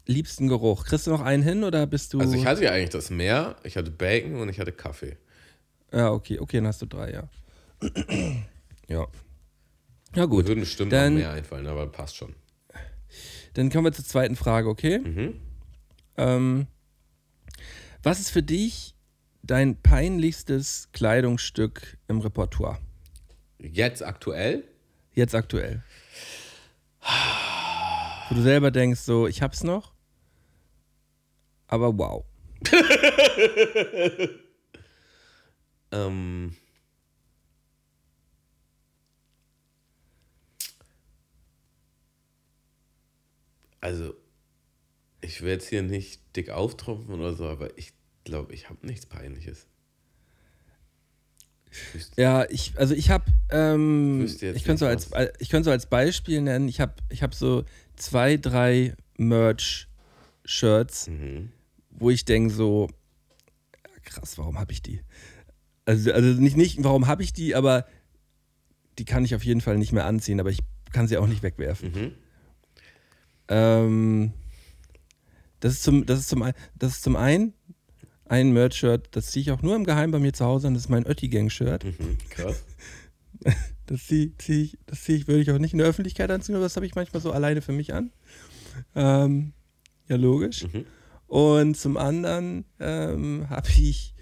[0.06, 0.86] liebsten Geruch.
[0.86, 2.20] Kriegst du noch einen hin oder bist du.
[2.20, 5.18] Also ich hatte ja eigentlich das Meer, ich hatte Bacon und ich hatte Kaffee.
[5.92, 7.30] Ja, okay, okay, dann hast du drei, ja.
[8.88, 9.06] ja.
[10.16, 10.48] Ja, Mir gut.
[10.48, 12.36] würden bestimmt Dann- noch mehr einfallen, aber passt schon.
[13.54, 15.00] Dann kommen wir zur zweiten Frage, okay?
[15.00, 15.40] Mhm.
[16.18, 16.68] Ähm,
[18.02, 18.96] was ist für dich
[19.42, 22.80] dein peinlichstes Kleidungsstück im Repertoire?
[23.60, 24.64] Jetzt aktuell?
[25.14, 25.84] Jetzt aktuell.
[28.30, 29.94] Wo du selber denkst, so, ich hab's noch,
[31.68, 32.26] aber wow.
[35.94, 36.56] Ähm,
[43.84, 44.14] also,
[45.20, 47.92] ich will jetzt hier nicht dick auftrumpfen oder so, aber ich
[48.24, 49.68] glaube, ich habe nichts Peinliches.
[52.16, 55.10] Ja, ich, also ich habe, ähm, jetzt ich könnte so als,
[55.40, 57.66] ich könnte so als Beispiel nennen, ich habe, ich habe so
[57.98, 61.52] zwei, drei Merch-Shirts, Mhm.
[61.90, 62.90] wo ich denke so,
[64.04, 65.02] krass, warum habe ich die?
[65.84, 67.86] Also, also nicht, nicht, warum habe ich die, aber
[68.98, 70.60] die kann ich auf jeden Fall nicht mehr anziehen, aber ich
[70.94, 71.92] kann sie auch nicht wegwerfen.
[71.92, 72.14] Mhm.
[73.48, 74.34] Ähm,
[75.60, 76.44] das, ist zum, das, ist zum,
[76.78, 77.54] das ist zum einen
[78.26, 80.84] ein Merch-Shirt, das ziehe ich auch nur im Geheimen bei mir zu Hause an, das
[80.84, 81.84] ist mein Ötti-Gang-Shirt.
[81.84, 82.18] Mhm.
[82.30, 82.64] Krass.
[83.86, 86.56] Das ziehe zieh ich, das zieh ich, würde ich auch nicht in der Öffentlichkeit anziehen,
[86.56, 88.12] aber das habe ich manchmal so alleine für mich an.
[88.96, 89.52] Ähm,
[90.08, 90.64] ja, logisch.
[90.64, 90.86] Mhm.
[91.28, 94.16] Und zum anderen ähm, habe ich,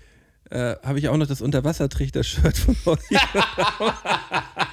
[0.50, 3.00] äh, hab ich auch noch das Unterwassertrichter-Shirt von Olli.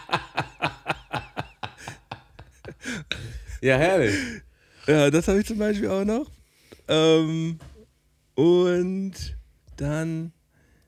[3.61, 4.15] Ja, herrlich.
[4.87, 6.31] ja, das habe ich zum Beispiel auch noch.
[6.87, 7.59] Ähm,
[8.35, 9.15] und
[9.77, 10.33] dann,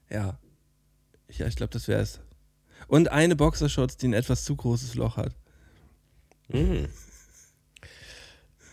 [0.08, 0.38] ja,
[1.30, 2.20] ja ich glaube, das wäre es.
[2.88, 5.34] Und eine Boxershorts, die ein etwas zu großes Loch hat.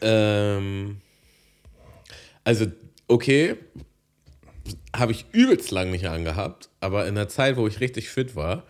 [0.02, 1.02] Ähm,
[2.44, 2.68] also,
[3.08, 3.58] okay,
[4.96, 8.64] habe ich übelst lang nicht angehabt, aber in der Zeit, wo ich richtig fit war,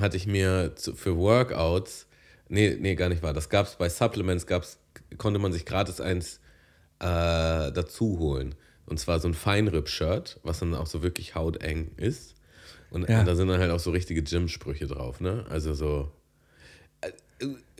[0.00, 2.07] hatte ich mir für Workouts,
[2.48, 4.78] nee, nee, gar nicht wahr, das gab es bei Supplements, gab's,
[5.16, 6.40] konnte man sich gratis eins
[7.00, 8.54] äh, dazu holen.
[8.86, 12.34] Und zwar so ein Feinripp-Shirt, was dann auch so wirklich hauteng ist.
[12.90, 13.20] Und, Ja.
[13.20, 15.44] und da sind dann halt auch so richtige Gym-Sprüche drauf, ne?
[15.50, 16.10] Also so.
[17.02, 17.12] äh,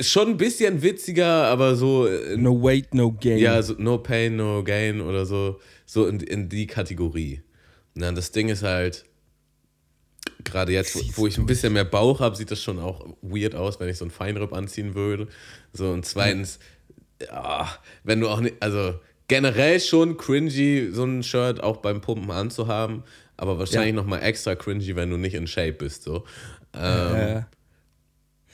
[0.03, 2.07] Schon ein bisschen witziger, aber so.
[2.07, 3.39] äh, No weight, no gain.
[3.39, 7.41] ja, so No Pain, No Gain oder so, so in, in die Kategorie.
[7.95, 9.07] Na, das Ding ist halt,
[10.45, 13.55] gerade jetzt, wo, wo ich ein bisschen mehr Bauch habe, sieht das schon auch weird
[13.55, 15.29] aus, wenn ich so einen Feinripp anziehen würde.
[15.73, 16.59] So, und zweitens,
[17.27, 17.69] ja,
[18.05, 18.95] wenn du auch nicht, also
[19.27, 23.03] generell schon cringy, so ein Shirt auch beim Pumpen anzuhaben,
[23.37, 24.01] aber wahrscheinlich Ja.
[24.01, 26.25] noch mal extra cringy, wenn du nicht in Shape bist, so.
[26.75, 27.43] Ähm, Äh,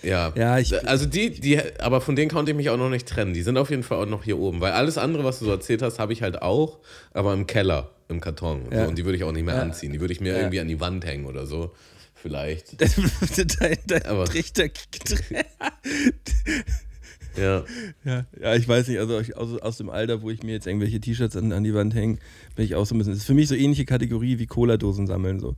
[0.03, 0.33] ja.
[0.37, 3.33] Ja, ich- also die, die, aber von denen konnte ich mich auch noch nicht trennen.
[3.33, 5.51] Die sind auf jeden Fall auch noch hier oben, weil alles andere, was du so
[5.51, 6.79] erzählt hast, habe ich halt auch,
[7.13, 8.63] aber im Keller, im Karton.
[8.71, 8.85] Ja.
[8.85, 9.63] So, und die würde ich auch nicht mehr Ja.
[9.63, 9.93] anziehen.
[9.93, 10.39] Die würde ich mir Ja.
[10.39, 11.73] irgendwie an die Wand hängen oder so.
[12.15, 12.81] Vielleicht.
[13.61, 14.65] dein, dein Aber- Trichter.
[17.37, 17.65] Ja.
[18.05, 21.01] ja, ja, ich weiß nicht, also aus, aus dem Alter, wo ich mir jetzt irgendwelche
[21.01, 22.19] T-Shirts an, an die Wand hänge,
[22.55, 23.13] bin ich auch so ein bisschen.
[23.15, 25.41] Das ist für mich so ähnliche Kategorie wie Cola-Dosen sammeln.
[25.41, 25.57] So.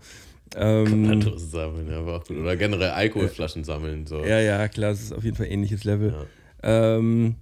[0.56, 2.38] Ähm, Anderes sammeln, ja, aber auch gut.
[2.38, 4.06] Oder generell Alkoholflaschen sammeln.
[4.06, 4.24] So.
[4.24, 6.14] ja, ja, klar, es ist auf jeden Fall ähnliches Level.
[6.62, 7.34] Ähm,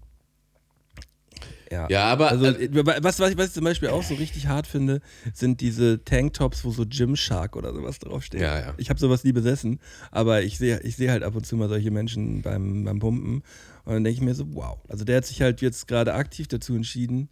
[1.74, 1.88] ja.
[1.90, 2.70] Ja, aber Also, äh,
[3.02, 5.00] was, was, ich, was ich zum Beispiel auch so richtig hart finde,
[5.32, 8.40] sind diese Tanktops, wo so Gymshark oder sowas draufsteht.
[8.40, 8.74] Ja, ja.
[8.76, 11.68] Ich habe sowas nie besessen, aber ich sehe ich seh halt ab und zu mal
[11.68, 13.42] solche Menschen beim, beim Pumpen
[13.84, 14.78] und dann denke ich mir so, wow.
[14.88, 17.28] Also der hat sich halt jetzt gerade aktiv dazu entschieden,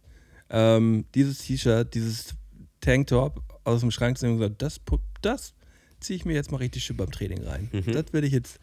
[0.49, 2.35] ähm, dieses T-Shirt, dieses
[2.81, 4.79] Tanktop aus dem Schrank zu nehmen und gesagt, das,
[5.21, 5.53] das
[5.99, 7.69] ziehe ich mir jetzt mal richtig schön beim Training rein.
[7.71, 7.91] Mhm.
[7.91, 8.59] Das werde ich jetzt,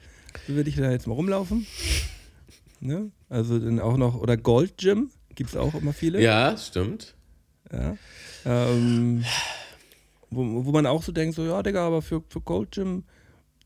[0.47, 1.67] so werde ich da jetzt mal rumlaufen.
[2.81, 3.11] Ne?
[3.29, 5.11] Also dann auch noch, oder Gold Gym,
[5.41, 6.21] gibt es auch immer viele.
[6.21, 7.15] ja, stimmt.
[7.73, 7.97] Ja.
[8.45, 9.25] Ähm,
[10.29, 13.05] wo, wo man auch so denkt, so, ja, Digga, aber für, für Gold Gym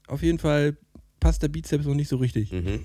[0.06, 0.76] auf jeden Fall
[1.18, 2.52] passt der Bizeps noch nicht so richtig.
[2.52, 2.84] Mhm.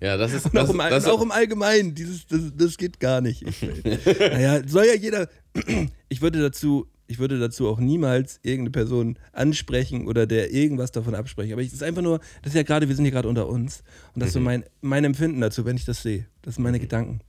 [0.00, 0.46] Ja, das ist.
[0.54, 3.42] Und, Das, auch im, das, und auch im Allgemeinen, dieses, das, das geht gar nicht.
[3.42, 3.60] Ich,
[4.20, 5.28] naja, soll ja jeder,
[6.08, 11.14] ich würde dazu ich würde dazu auch niemals irgendeine Person ansprechen oder der irgendwas davon
[11.14, 11.52] absprechen.
[11.52, 13.82] Aber es ist einfach nur, das ist ja gerade, wir sind hier gerade unter uns.
[14.14, 16.26] Und das ist so mein, mein Empfinden dazu, wenn ich das sehe.
[16.42, 17.20] Das sind meine Gedanken.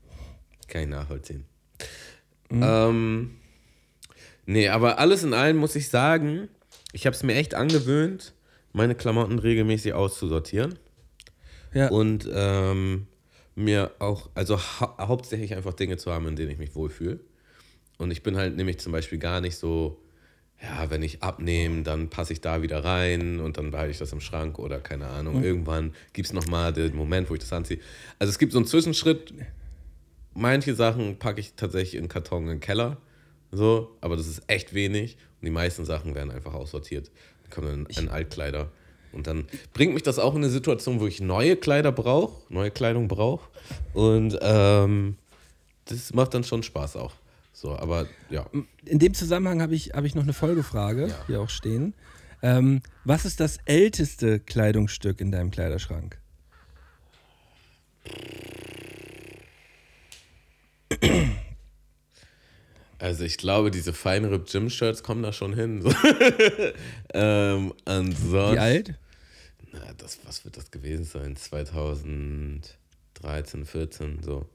[0.68, 1.46] Kann ich nachvollziehen.
[2.52, 3.38] Ähm,
[4.46, 6.50] nee, aber alles in allem muss ich sagen,
[6.94, 8.34] ich habe es mir echt angewöhnt,
[8.74, 10.78] meine Klamotten regelmäßig auszusortieren.
[11.74, 11.90] Ja.
[11.90, 13.08] Und ähm,
[13.56, 17.20] mir auch, also hau hauptsächlich einfach Dinge zu haben, in denen ich mich wohlfühle.
[17.98, 20.02] Und ich bin halt nämlich zum Beispiel gar nicht so,
[20.62, 24.14] ja, wenn ich abnehme, dann passe ich da wieder rein und dann behalte ich das
[24.14, 25.44] im Schrank oder keine Ahnung.
[25.44, 27.80] Irgendwann gibt es nochmal den Moment, wo ich das anziehe.
[28.20, 29.34] Also es gibt so einen Zwischenschritt.
[30.40, 32.98] Manche Sachen packe ich tatsächlich in Karton in den Keller.
[33.52, 35.18] So, aber das ist echt wenig.
[35.42, 37.10] Und die meisten Sachen werden einfach aussortiert.
[37.42, 38.72] Dann kommen dann in Altkleider.
[39.14, 42.70] Und dann bringt mich das auch in eine Situation, wo ich neue Kleider brauche, neue
[42.70, 43.50] Kleidung brauche.
[43.96, 45.18] Und ähm,
[45.86, 47.14] das macht dann schon Spaß auch.
[47.52, 48.46] So, aber ja.
[48.86, 51.96] In dem Zusammenhang habe ich, hab ich noch eine Folgefrage, hier auch stehen.
[52.44, 56.20] Ähm, was ist das älteste Kleidungsstück in deinem Kleiderschrank?
[63.00, 65.84] Also ich glaube, diese feinere Gym-Shirts kommen da schon hin.
[67.14, 68.56] Ähm, ansonsten.
[68.56, 68.96] Wie alt?
[69.72, 71.36] Na, das, was wird das gewesen sein?
[71.36, 74.48] 2013, 14, so.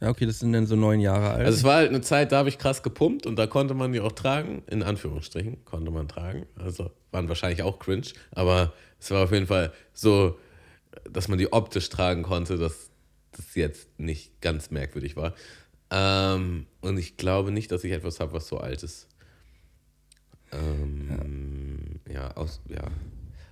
[0.00, 1.46] Ja, okay, das sind dann so neun Jahre alt.
[1.46, 3.92] Also es war halt eine Zeit, da habe ich krass gepumpt und da konnte man
[3.92, 6.46] die auch tragen, in Anführungsstrichen, konnte man tragen.
[6.56, 10.38] Also waren wahrscheinlich auch cringe, aber es war auf jeden Fall so,
[11.10, 12.89] dass man die optisch tragen konnte, dass
[13.32, 15.34] das jetzt nicht ganz merkwürdig war.
[15.90, 19.08] Ähm, und ich glaube nicht, dass ich etwas habe, was so alt ist.
[20.52, 22.36] Ähm, ja.
[22.36, 22.90] aus, ja.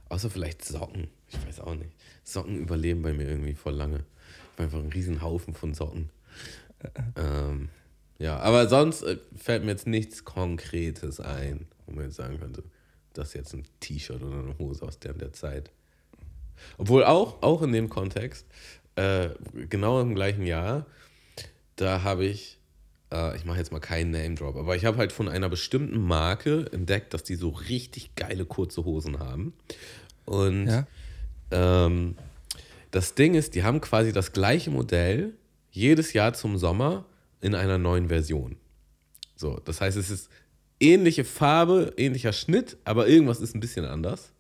[0.09, 1.09] Außer vielleicht Socken.
[1.29, 1.91] Ich weiß auch nicht.
[2.24, 3.99] Socken überleben bei mir irgendwie voll lange.
[3.99, 6.11] Ich habe einfach einen riesen Haufen von Socken.
[7.16, 7.68] Ähm,
[8.18, 12.64] ja, aber sonst äh, fällt mir jetzt nichts Konkretes ein, wo man jetzt sagen könnte,
[13.12, 15.70] das ist jetzt ein T-Shirt oder eine Hose aus der, der Zeit.
[16.76, 18.47] Obwohl auch, auch in dem Kontext,
[18.99, 19.31] äh,
[19.69, 20.87] genau im gleichen Jahr,
[21.77, 22.59] da habe ich,
[23.13, 26.67] äh, ich mache jetzt mal keinen Name-Drop, aber ich habe halt von einer bestimmten Marke
[26.73, 29.53] entdeckt, dass die so richtig geile kurze Hosen haben.
[30.25, 30.87] Und Ja.
[31.51, 32.17] ähm,
[32.91, 35.35] das Ding ist, die haben quasi das gleiche Modell
[35.71, 37.05] jedes Jahr zum Sommer
[37.41, 38.57] in einer neuen Version.
[39.37, 40.29] So, das heißt, es ist
[40.81, 44.33] ähnliche Farbe, ähnlicher Schnitt, aber irgendwas ist ein bisschen anders.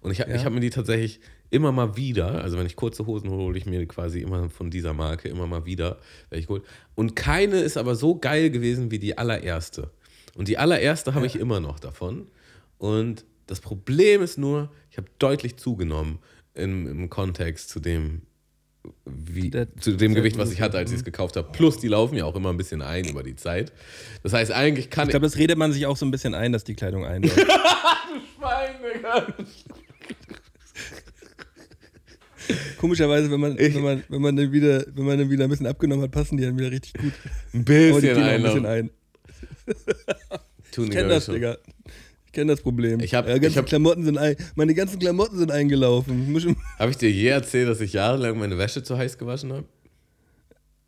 [0.00, 0.36] Und ich habe Ja.
[0.36, 3.58] ich hab mir die tatsächlich immer mal wieder, also wenn ich kurze Hosen hole, hole
[3.58, 5.98] ich mir quasi immer von dieser Marke immer mal wieder,
[6.30, 6.64] welche geholt.
[6.94, 9.90] Und keine ist aber so geil gewesen wie die allererste.
[10.34, 12.28] Und die allererste habe ich immer noch davon.
[12.78, 16.18] Und das Problem ist nur, ich habe deutlich zugenommen
[16.54, 18.22] im, im Kontext zu dem,
[19.04, 21.50] wie, Der- zu dem Gewicht, was ich hatte, als ich es gekauft habe.
[21.52, 23.72] Plus, die laufen ja auch immer ein bisschen ein über die Zeit.
[24.22, 26.52] Das heißt, eigentlich kann ich glaube, das redet man sich auch so ein bisschen ein,
[26.52, 27.36] dass die Kleidung einläuft.
[32.78, 35.66] Komischerweise, wenn man, wenn man, wenn man dann wieder, wenn man dann wieder ein bisschen
[35.66, 37.12] abgenommen hat, passen die dann wieder richtig gut.
[37.54, 38.90] ein bisschen ein bisschen ein.
[40.72, 41.34] Tun Ich kenne das, schon.
[41.34, 41.56] Digga.
[42.26, 43.00] Ich kenne das Problem.
[43.00, 46.34] Ich hab- ja, ich hab- Klamotten sind ein, meine ganzen Klamotten sind eingelaufen.
[46.36, 46.46] Ich-
[46.78, 49.64] Habe ich dir je erzählt, dass ich jahrelang meine Wäsche zu heiß gewaschen habe?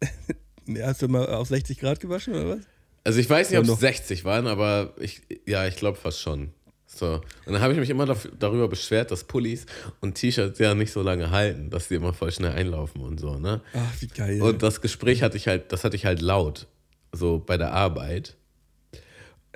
[0.83, 2.59] Hast du mal auf 60 Grad gewaschen oder was?
[3.05, 3.81] Also ich weiß nicht, ob es noch.
[3.81, 6.51] 60 waren, aber ich, ja, ich glaube fast schon.
[6.95, 7.21] So.
[7.47, 9.67] Und dann habe ich mich immer dafür, darüber beschwert, dass Pullis
[10.01, 13.39] und T-Shirts ja nicht so lange halten, dass die immer voll schnell einlaufen und so,
[13.39, 13.63] ne?
[13.73, 14.43] Ach, wie geil.
[14.43, 16.67] Und das Gespräch hatte ich halt, das hatte ich halt laut,
[17.13, 18.37] so bei der Arbeit.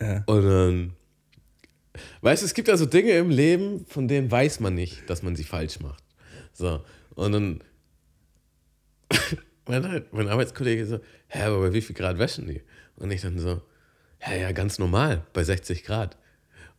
[0.00, 0.22] Ja.
[0.26, 0.92] Und dann,
[2.22, 5.22] weißt du, es gibt ja so Dinge im Leben, von denen weiß man nicht, dass
[5.22, 6.02] man sie falsch macht.
[6.52, 6.82] So.
[7.14, 7.60] Und dann,
[9.66, 12.62] mein, mein Arbeitskollege so, hä, aber bei wie viel Grad wäschen die?
[12.96, 13.60] Und ich dann so,
[14.26, 16.16] ja, ja, ganz normal, bei 60 Grad.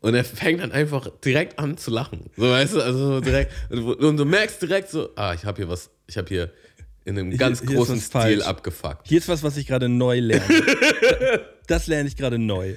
[0.02, 2.30] Und er fängt dann einfach direkt an zu lachen.
[2.38, 3.52] So, weißt du, also so direkt.
[3.70, 6.52] Und du- du merkst direkt so, ah, ich habe hier was, ich habe hier
[7.04, 8.43] in einem Hier- ganz hier ist großen Stil falsch.
[8.45, 9.08] abgefuckt.
[9.08, 10.43] Hier ist was, was ich gerade neu lerne.
[11.68, 12.76] das lerne ich gerade neu.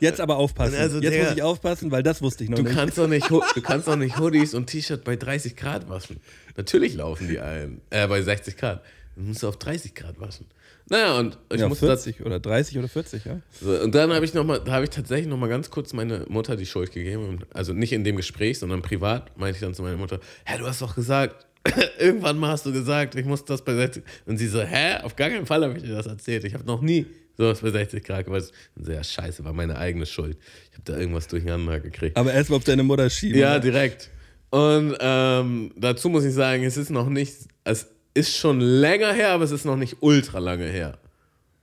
[0.00, 0.76] Jetzt aber aufpassen.
[0.76, 2.74] Also, Jetzt Digga, muss ich aufpassen, weil das wusste ich noch Du nicht.
[2.74, 6.20] kannst doch nicht, du kannst doch nicht Hoodies und T-Shirt bei 30 Grad waschen.
[6.56, 7.80] Natürlich laufen die ein.
[7.90, 8.82] Äh, bei 60 Grad.
[9.16, 10.46] Dann musst du auf 30 Grad waschen.
[10.88, 13.40] Naja, und ich ja, musste das, 40 oder 30 oder 40, ja.
[13.60, 15.92] so, und dann habe ich noch mal, da habe ich tatsächlich noch mal ganz kurz
[15.92, 17.40] meine Mutter die Schuld gegeben.
[17.52, 20.66] Also nicht in dem Gespräch, sondern privat meinte ich dann zu meiner Mutter, hä, du
[20.66, 21.46] hast doch gesagt,
[21.98, 24.04] irgendwann mal hast du gesagt, ich muss das bei 60.
[24.26, 26.44] Und sie so, hä, auf gar keinen Fall habe ich dir das erzählt.
[26.44, 27.06] Ich habe noch nie
[27.36, 28.52] sowas bei 60 Grad gemacht.
[28.76, 30.38] Und so, ja, scheiße, war meine eigene Schuld.
[30.70, 32.16] Ich habe da irgendwas durcheinander gekriegt.
[32.16, 33.40] Aber erstmal auf deine Mutter schieben.
[33.40, 34.10] Ja, direkt.
[34.50, 37.34] Und ähm, dazu muss ich sagen, es ist noch nicht,
[37.64, 40.98] es ist schon länger her, aber es ist noch nicht ultra lange her.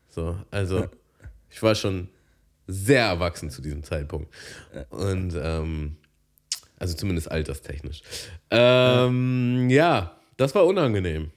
[0.09, 0.87] So, also
[1.49, 2.07] ich war schon
[2.67, 4.33] sehr erwachsen zu diesem Zeitpunkt.
[4.89, 5.97] Und ähm,
[6.77, 8.01] also zumindest alterstechnisch.
[8.51, 11.31] Ähm, ja, das war unangenehm.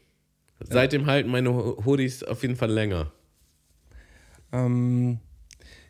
[0.61, 3.12] Seitdem halten meine Ho- Hoodies auf jeden Fall länger.
[4.53, 5.19] Ähm,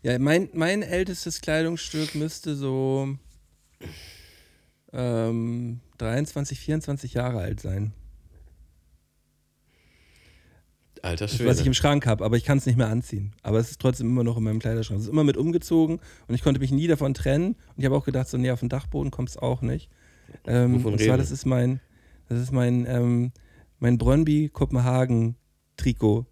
[0.02, 3.16] ja, mein, mein ältestes Kleidungsstück müsste so
[4.92, 7.92] ähm, 23, 24 Jahre alt sein.
[11.04, 11.66] Alter Das, was ich Schwede.
[11.68, 13.32] im Schrank habe, aber ich kann es nicht mehr anziehen.
[13.42, 14.98] Aber es ist trotzdem immer noch in meinem Kleiderschrank.
[15.00, 17.48] Es ist immer mit umgezogen und ich konnte mich nie davon trennen.
[17.54, 19.88] Und ich habe auch gedacht, so nee, auf den Dachboden kommt es auch nicht.
[20.46, 21.22] Ähm, Wovon und reden zwar, wir?
[21.22, 21.80] das ist mein,
[22.28, 23.32] das ist mein, ähm,
[23.78, 25.36] mein Brøndby Kopenhagen
[25.76, 26.26] Trikot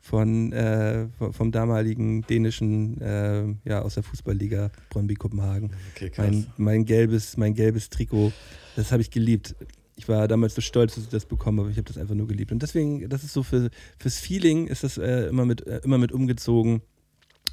[0.00, 5.72] von, äh, vom- damaligen dänischen, äh, ja, aus der Fußballliga Brøndby Kopenhagen.
[5.96, 6.12] Okay.
[6.18, 8.32] Mein, mein, gelbes, mein gelbes Trikot,
[8.76, 9.54] das habe ich geliebt.
[9.96, 12.26] Ich war damals so stolz, dass ich das bekommen habe, ich habe das einfach nur
[12.26, 12.50] geliebt.
[12.50, 15.98] Und deswegen, das ist so für, fürs Feeling, ist das äh, immer, mit, äh, immer
[15.98, 16.82] mit umgezogen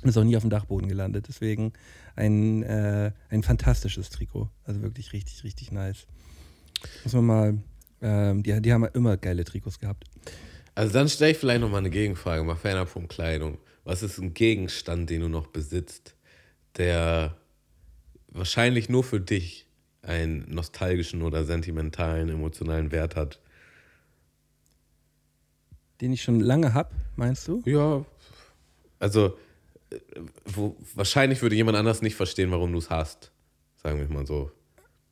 [0.03, 1.25] ist auch nie auf dem Dachboden gelandet.
[1.27, 1.73] Deswegen
[2.15, 4.49] ein, äh, ein fantastisches Trikot.
[4.63, 6.07] Also wirklich richtig, richtig nice.
[7.03, 7.57] Muss man mal,
[8.01, 10.05] ähm, die, die haben immer geile Trikots gehabt.
[10.73, 13.57] Also dann stelle ich vielleicht nochmal eine Gegenfrage, mal fernab von Kleidung.
[13.83, 16.15] Was ist ein Gegenstand, den du noch besitzt,
[16.77, 17.37] der
[18.29, 19.67] wahrscheinlich nur für dich
[20.01, 23.39] einen nostalgischen oder sentimentalen, emotionalen Wert hat?
[25.99, 27.61] Den ich schon lange habe, meinst du?
[27.65, 28.03] Ja,
[28.99, 29.37] also
[29.91, 29.97] äh,
[30.45, 33.31] wo, wahrscheinlich würde jemand anders nicht verstehen, warum du es hast.
[33.81, 34.51] Sagen wir mal so.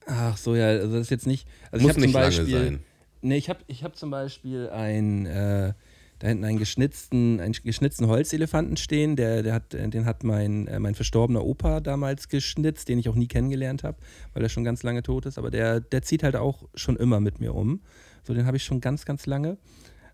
[0.05, 1.47] Ach so, ja, also das ist jetzt nicht.
[1.71, 2.83] Also Muss ich nicht zum lange Beispiel, sein.
[3.21, 5.73] Nee, ich habe ich hab zum Beispiel ein, äh,
[6.20, 10.80] da hinten einen geschnitzten, einen geschnitzten Holzelefanten stehen, der, der hat, den hat mein, äh,
[10.80, 13.97] mein verstorbener Opa damals geschnitzt, den ich auch nie kennengelernt habe,
[14.34, 17.20] weil er schon ganz lange tot ist, aber der, der zieht halt auch schon immer
[17.20, 17.82] mit mir um.
[18.24, 19.57] So, den habe ich schon ganz, ganz lange.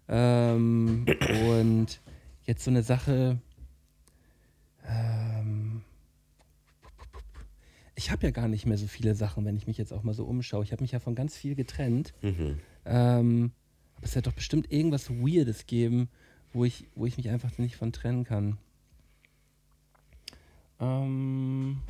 [0.08, 1.06] Ähm,
[1.50, 2.00] und
[2.44, 3.40] jetzt so eine Sache.
[4.88, 5.82] Ähm,
[7.96, 10.14] ich habe ja gar nicht mehr so viele Sachen, wenn ich mich jetzt auch mal
[10.14, 10.64] so umschaue.
[10.64, 12.14] Ich habe mich ja von ganz viel getrennt.
[12.22, 12.60] Mhm.
[12.86, 13.52] Ähm,
[14.02, 16.10] es wird doch bestimmt irgendwas Weirdes geben,
[16.54, 18.58] wo ich, wo ich mich einfach nicht von trennen kann.
[20.80, 21.82] Ähm,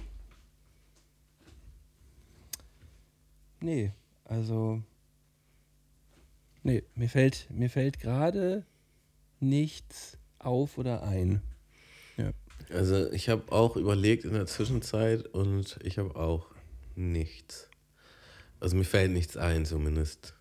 [3.60, 3.92] nee,
[4.24, 4.82] also.
[6.64, 8.66] Nee, mir fällt, mir fällt gerade
[9.40, 11.42] nichts auf oder ein.
[12.70, 16.48] Also ich habe auch überlegt in der Zwischenzeit und ich habe auch
[16.96, 17.70] nichts.
[18.60, 20.34] Also mir fällt nichts ein zumindest.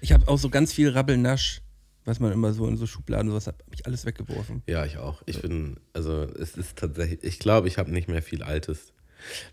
[0.00, 1.62] Ich habe auch so ganz viel Rabbelnasch,
[2.04, 4.62] was man immer so in so Schubladen sowas hat, habe ich alles weggeworfen.
[4.66, 5.22] Ja, ich auch.
[5.26, 8.92] Ich bin, also es ist tatsächlich, ich glaube, ich habe nicht mehr viel Altes.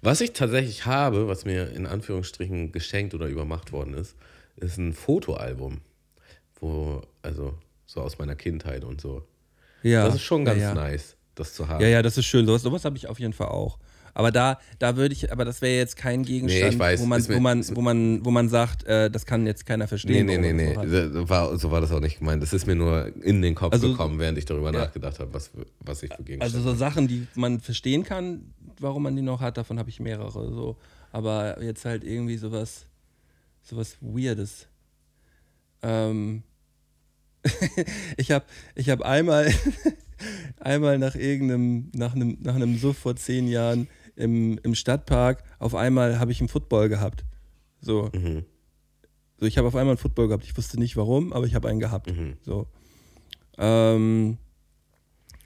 [0.01, 4.15] Was ich tatsächlich habe, was mir in Anführungsstrichen geschenkt oder übermacht worden ist,
[4.57, 5.81] ist ein Fotoalbum.
[6.59, 9.25] Wo, also so aus meiner Kindheit und so.
[9.81, 10.73] Ja, Das ist schon ganz ja, ja.
[10.75, 11.81] nice, das zu haben.
[11.81, 12.45] Ja, ja, das ist schön.
[12.45, 13.79] Sowas, sowas habe ich auf jeden Fall auch.
[14.15, 17.01] Aber da, da würde ich, aber das wäre jetzt kein Gegenstand, Nee, weiß.
[17.01, 19.87] wo, man, wo, man, wo, man, wo man sagt, äh, das kann jetzt keiner Nee,
[19.87, 20.25] verstehen.
[20.27, 20.75] nee, nee, nee.
[20.75, 20.87] hat.
[20.87, 22.41] So war, so war das auch nicht gemeint.
[22.43, 24.81] Das ist mir nur in den Kopf Also- gekommen, während ich darüber Ja.
[24.85, 25.49] nachgedacht habe, was,
[25.79, 29.41] was ich für Gegenstände Also so Sachen, die man verstehen kann, warum man die noch
[29.41, 30.31] hat, davon habe ich mehrere.
[30.53, 30.77] So.
[31.11, 32.85] Aber jetzt halt irgendwie sowas,
[33.63, 34.67] sowas Weirdes.
[35.81, 36.43] Ähm
[38.17, 38.45] ich habe
[38.75, 39.51] ich hab einmal,
[40.59, 45.75] einmal nach irgendeinem, nach einem, nach einem Suff vor zehn Jahren im, im Stadtpark, auf
[45.75, 47.25] einmal habe ich einen Football gehabt.
[47.81, 48.09] So.
[48.13, 48.45] Mhm.
[49.39, 50.45] So, ich habe auf einmal einen Football gehabt.
[50.45, 52.11] Ich wusste nicht warum, aber ich habe einen gehabt.
[52.11, 52.37] Mhm.
[52.43, 52.67] So.
[53.57, 54.37] Ähm,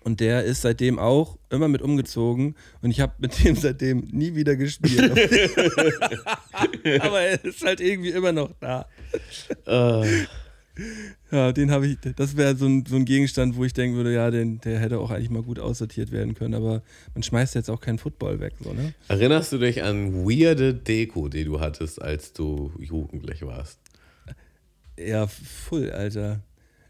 [0.03, 4.36] und der ist seitdem auch immer mit umgezogen und ich habe mit dem seitdem nie
[4.36, 5.11] wieder gespielt.
[7.01, 8.88] aber er ist halt irgendwie immer noch da.
[9.65, 10.26] Äh,
[11.32, 14.13] Ja, den habe ich, das wäre so ein, so ein Gegenstand, wo ich denken würde,
[14.13, 17.69] ja, den, der hätte auch eigentlich mal gut aussortiert werden können, aber man schmeißt jetzt
[17.69, 18.93] auch keinen Football weg, so, ne?
[19.07, 23.80] erinnerst du dich an weirde Deko, die du hattest, als du jugendlich warst?
[24.97, 26.41] Ja, full, Alter.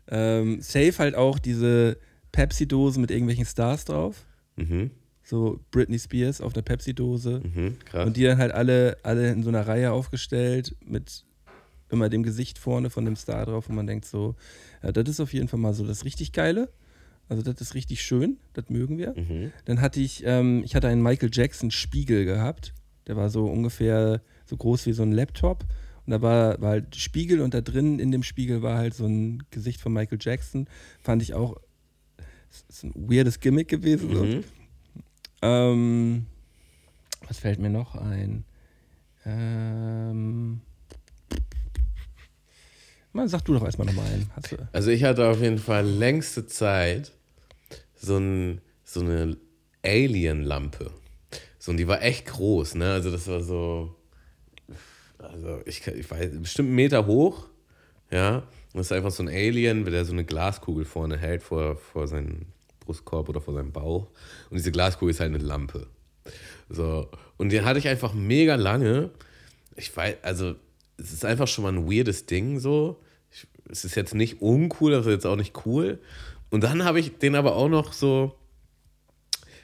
[0.09, 1.97] Ähm, safe halt auch diese
[2.31, 4.25] Pepsi-Dosen mit irgendwelchen Stars drauf.
[4.55, 4.91] Mhm.
[5.23, 7.41] So Britney Spears auf der Pepsi-Dose.
[7.43, 7.77] Mhm.
[7.83, 8.05] Krass.
[8.07, 11.25] Und die dann halt alle, alle in so einer Reihe aufgestellt mit
[11.89, 14.35] immer dem Gesicht vorne von dem Star drauf, wo man denkt so,
[14.83, 16.69] ja, das ist auf jeden Fall mal so das richtig Geile.
[17.29, 19.13] Also das ist richtig schön, das mögen wir.
[19.17, 19.51] Mhm.
[19.65, 22.73] Dann hatte ich, ähm, ich hatte einen Michael Jackson Spiegel gehabt.
[23.07, 25.65] Der war so ungefähr so groß wie so ein Laptop.
[26.05, 29.05] Und da war, war halt Spiegel und da drin in dem Spiegel war halt so
[29.05, 30.67] ein Gesicht von Michael Jackson.
[31.01, 31.57] Fand ich auch,
[32.69, 34.09] ist ein weirdes Gimmick gewesen.
[34.09, 34.43] Mhm.
[35.41, 36.25] Ähm,
[37.27, 38.45] was fällt mir noch ein?
[39.25, 40.61] Ähm,
[43.17, 44.31] mal, sag du doch erstmal nochmal einen.
[44.71, 47.11] Also ich hatte auf jeden Fall längste Zeit
[47.95, 49.37] so, ein, so eine
[49.83, 50.91] Alien-Lampe.
[51.59, 52.93] So, und die war echt groß, ne?
[52.93, 53.95] Also das war so,
[55.17, 57.47] also ich, ich weiß, bestimmt einen Meter hoch,
[58.11, 58.37] ja.
[58.37, 62.07] Und das ist einfach so ein Alien, der so eine Glaskugel vorne hält vor, vor
[62.07, 62.45] seinem
[62.79, 64.07] Brustkorb oder vor seinem Bauch.
[64.49, 65.87] Und diese Glaskugel ist halt eine Lampe.
[66.69, 69.09] So, und den hatte ich einfach mega lange.
[69.75, 70.55] Ich weiß, also,
[70.97, 73.01] es ist einfach schon mal ein weirdes Ding so.
[73.67, 75.99] Ich, es ist jetzt nicht uncool, aber jetzt auch nicht cool.
[76.49, 78.35] Und dann habe ich den aber auch noch so,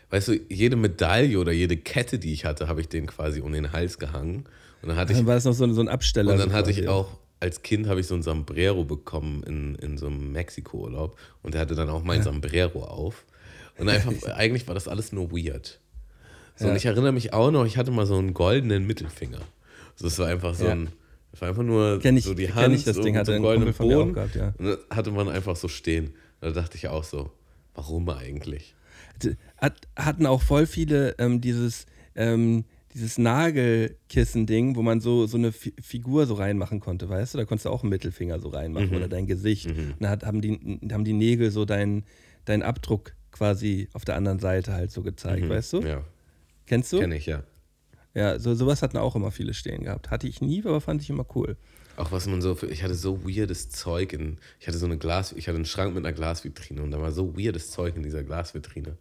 [0.09, 3.51] weißt du, jede Medaille oder jede Kette, die ich hatte, habe ich den quasi um
[3.51, 4.45] den Hals gehangen.
[4.81, 6.33] Und dann hatte ich, Dann war es noch so, ein- so ein Absteller.
[6.33, 9.97] und dann hatte ich auch, als Kind habe ich so ein Sombrero bekommen in, in
[9.97, 11.17] so einem Mexiko-Urlaub.
[11.41, 13.25] Und der hatte dann auch mein Sombrero auf.
[13.77, 15.79] Und einfach, eigentlich war das alles nur weird.
[16.55, 16.75] So, Und Ja.
[16.77, 19.39] ich erinnere mich auch noch, ich hatte mal so einen goldenen Mittelfinger.
[19.95, 20.71] Also es war einfach so Ja.
[20.73, 20.89] ein,
[21.33, 23.31] es war einfach nur Kenn ich- so die kenn Hand, ich, das Ding hatte so
[23.33, 24.13] einem ein goldenen Boden.
[24.13, 24.53] gehabt, ja.
[24.57, 26.13] Und hatte man einfach so stehen.
[26.39, 27.31] Da dachte ich auch so,
[27.75, 28.75] warum eigentlich?
[29.57, 35.51] Hat, hatten auch voll viele ähm, dieses, ähm, dieses Nagelkissen-Ding, wo man so, so eine
[35.51, 37.37] Fi Figur so reinmachen konnte, weißt du?
[37.39, 38.95] Da konntest du auch einen Mittelfinger so reinmachen Mhm.
[38.95, 39.67] oder dein Gesicht.
[39.67, 42.03] Und dann hat, haben, die, haben die Nägel so deinen
[42.45, 45.81] deinen Abdruck quasi auf der anderen Seite halt so gezeigt, weißt du?
[45.81, 45.87] Mhm.
[45.87, 46.03] Ja,
[46.65, 46.99] Kennst du?
[46.99, 47.43] kenne ich, ja.
[48.13, 50.11] Ja, so, sowas hatten auch immer viele stehen gehabt.
[50.11, 51.57] Hatte ich nie, aber fand ich immer cool.
[51.95, 54.97] Auch was man so für, ich hatte so weirdes Zeug in, ich hatte so eine
[54.97, 58.03] Glas, ich hatte einen Schrank mit einer Glasvitrine und da war so weirdes Zeug in
[58.03, 58.97] dieser Glasvitrine.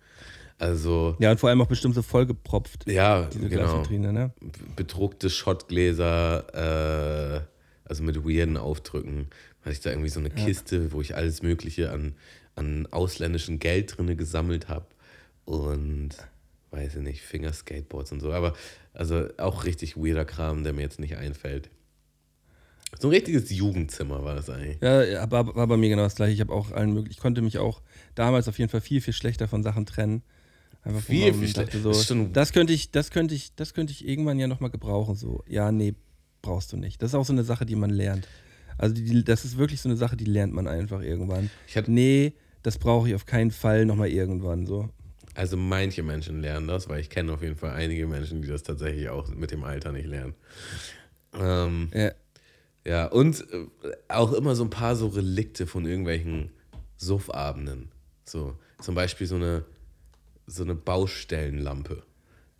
[0.58, 3.62] Also, Ja, und vor allem auch bestimmt so vollgepropft, ja, diese genau.
[3.62, 4.30] Glasvitrine, ne?
[4.76, 7.40] Bedruckte Schottgläser, äh,
[7.84, 9.28] also mit weirden Aufdrücken.
[9.62, 12.14] Hatte ich da irgendwie so eine Kiste, wo ich alles Mögliche an,
[12.56, 14.86] an ausländischen Geld drinne gesammelt habe.
[15.44, 16.10] Und
[16.72, 18.32] weiß ich nicht, Fingerskateboards und so.
[18.32, 18.54] Aber
[18.94, 21.70] also auch richtig weirder Kram, der mir jetzt nicht einfällt.
[22.98, 24.78] So ein richtiges Jugendzimmer war das eigentlich.
[24.82, 26.34] Ja, aber war bei mir genau das gleiche.
[26.34, 27.80] Ich habe auch allen möglichen, ich konnte mich auch
[28.14, 30.22] damals auf jeden Fall viel, viel schlechter von Sachen trennen.
[30.82, 31.78] Einfach Viel, viel schlechter.
[31.78, 35.14] So, Das das könnte ich, das könnte ich, das könnte ich irgendwann ja nochmal gebrauchen.
[35.14, 35.94] So, ja, nee,
[36.42, 37.00] brauchst du nicht.
[37.00, 38.28] Das ist auch so eine Sache, die man lernt.
[38.78, 41.50] Also die, das ist wirklich so eine Sache, die lernt man einfach irgendwann.
[41.68, 44.66] Ich hatte- nee, das brauche ich auf keinen Fall nochmal irgendwann.
[44.66, 44.90] So.
[45.34, 48.62] Also manche Menschen lernen das, weil ich kenne auf jeden Fall einige Menschen, die das
[48.62, 50.34] tatsächlich auch mit dem Alter nicht lernen.
[51.34, 52.12] Ähm, Ja,
[52.84, 53.66] ja, und äh,
[54.08, 56.50] auch immer so ein paar so Relikte von irgendwelchen
[56.96, 57.90] Suffabenden.
[58.24, 59.64] So, zum Beispiel so eine,
[60.46, 62.02] so eine Baustellenlampe.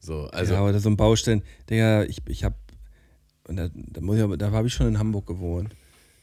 [0.00, 1.42] So, also, ja, oder so ein Baustellen.
[1.68, 2.54] Digga, ich, ich habe,
[3.44, 5.74] da, da, muss ich aber- da habe ich schon in Hamburg gewohnt.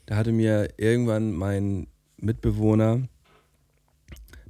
[0.07, 1.87] Da hatte mir irgendwann mein
[2.17, 3.07] Mitbewohner,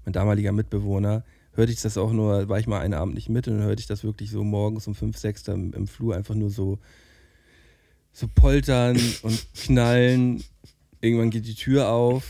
[0.05, 1.23] mein damaliger Mitbewohner,
[1.59, 3.81] hörte ich das auch nur, war ich mal einen Abend nicht mit und dann hörte
[3.81, 6.79] ich das wirklich so morgens um 5, 6 da im, im Flur einfach nur so,
[8.11, 10.43] so poltern und knallen.
[11.01, 12.23] Irgendwann geht die Tür auf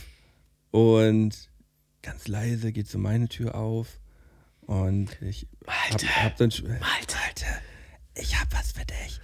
[0.72, 1.50] und
[2.02, 4.00] ganz leise geht so meine Tür auf
[4.62, 7.46] und ich hab, hab dann sch- Malte,
[8.16, 9.20] ich hab was für dich.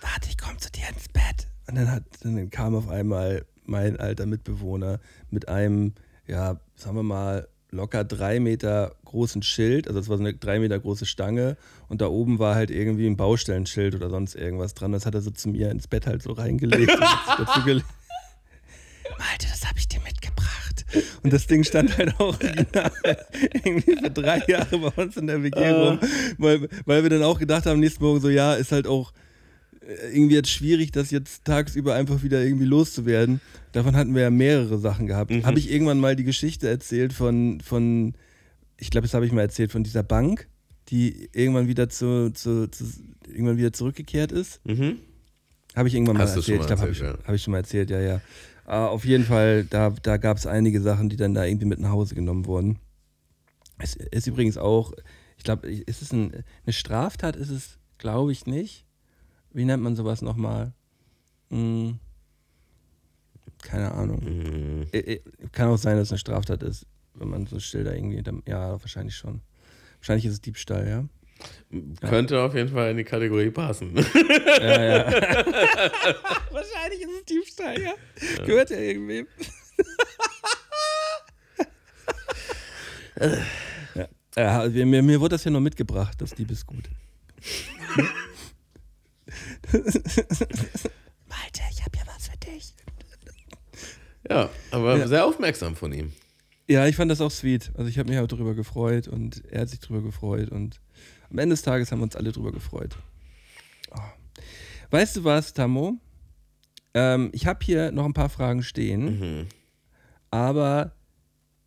[0.00, 1.48] Warte, ich komm zu dir ins Bett.
[1.68, 4.98] Und dann, hat, dann kam auf einmal mein alter Mitbewohner
[5.30, 5.94] mit einem,
[6.26, 9.88] ja, sagen wir mal, locker drei Meter großen Schild.
[9.88, 11.56] Also es war so eine drei Meter große Stange
[11.88, 14.92] und da oben war halt irgendwie ein Baustellenschild oder sonst irgendwas dran.
[14.92, 16.96] Das hat er so zu mir ins Bett halt so reingelegt
[17.38, 17.86] dazu gelegt.
[19.18, 20.84] Malte, das habe ich dir mitgebracht.
[21.22, 22.36] Und das Ding stand halt auch
[23.64, 25.98] irgendwie für drei Jahre bei uns in der WG rum,
[26.38, 29.12] weil, weil wir dann auch gedacht haben, nächsten Morgen so, ja, ist halt auch
[30.12, 33.40] irgendwie jetzt schwierig, das jetzt tagsüber einfach wieder irgendwie loszuwerden.
[33.72, 35.32] Davon hatten wir ja mehrere Sachen gehabt.
[35.44, 38.14] Habe ich irgendwann mal die Geschichte erzählt von, von
[38.76, 40.48] ich glaube, das habe ich mal erzählt, von dieser Bank,
[40.88, 42.84] die irgendwann wieder zu, zu, zu
[43.26, 44.64] irgendwann wieder zurückgekehrt ist.
[44.64, 44.98] mhm.
[45.74, 46.58] Habe ich irgendwann mal Hast erzählt.
[46.58, 47.18] mal ich glaube, habe ich, ja.
[47.24, 48.20] hab ich schon mal erzählt, ja, ja.
[48.66, 51.80] Äh, auf jeden Fall, da, da gab es einige Sachen, die dann da irgendwie mit
[51.80, 52.78] nach Hause genommen wurden.
[53.78, 54.92] Es ist übrigens auch,
[55.38, 57.36] ich glaube, ist es ein, eine Straftat?
[57.36, 58.84] Ist es, glaube ich, nicht.
[59.52, 60.72] Wie nennt man sowas nochmal?
[61.50, 61.98] Hm,
[63.62, 64.20] keine Ahnung.
[64.24, 64.86] Mhm.
[65.52, 68.22] Kann auch sein, dass es eine Straftat ist, wenn man so Schilder irgendwie.
[68.22, 69.40] dann- Ja, wahrscheinlich schon.
[69.98, 71.04] Wahrscheinlich ist es Diebstahl, ja.
[72.08, 73.94] Könnte auf jeden Fall in die Kategorie passen.
[73.96, 74.30] Wahrscheinlich
[77.02, 77.92] ist es Diebstahl, ja.
[78.44, 79.26] Gehört ja irgendwem.
[83.94, 84.08] ja.
[84.36, 86.84] Ja, mir, mir wurde das ja nur mitgebracht, das Diebesgut.
[89.72, 92.74] Malte, ich hab ja was für dich.
[94.28, 95.08] ja, aber Ja.
[95.08, 96.12] sehr aufmerksam von ihm.
[96.68, 97.70] Ja, ich fand das auch sweet.
[97.74, 100.80] Also ich habe mich auch darüber gefreut und er hat sich darüber gefreut und
[101.30, 102.96] am Ende des Tages haben wir uns alle darüber gefreut.
[103.90, 103.98] Oh.
[104.90, 105.98] Weißt du was, Tammo?
[106.94, 109.46] Ähm, ich habe hier noch ein paar Fragen stehen, Mhm.
[110.30, 110.92] aber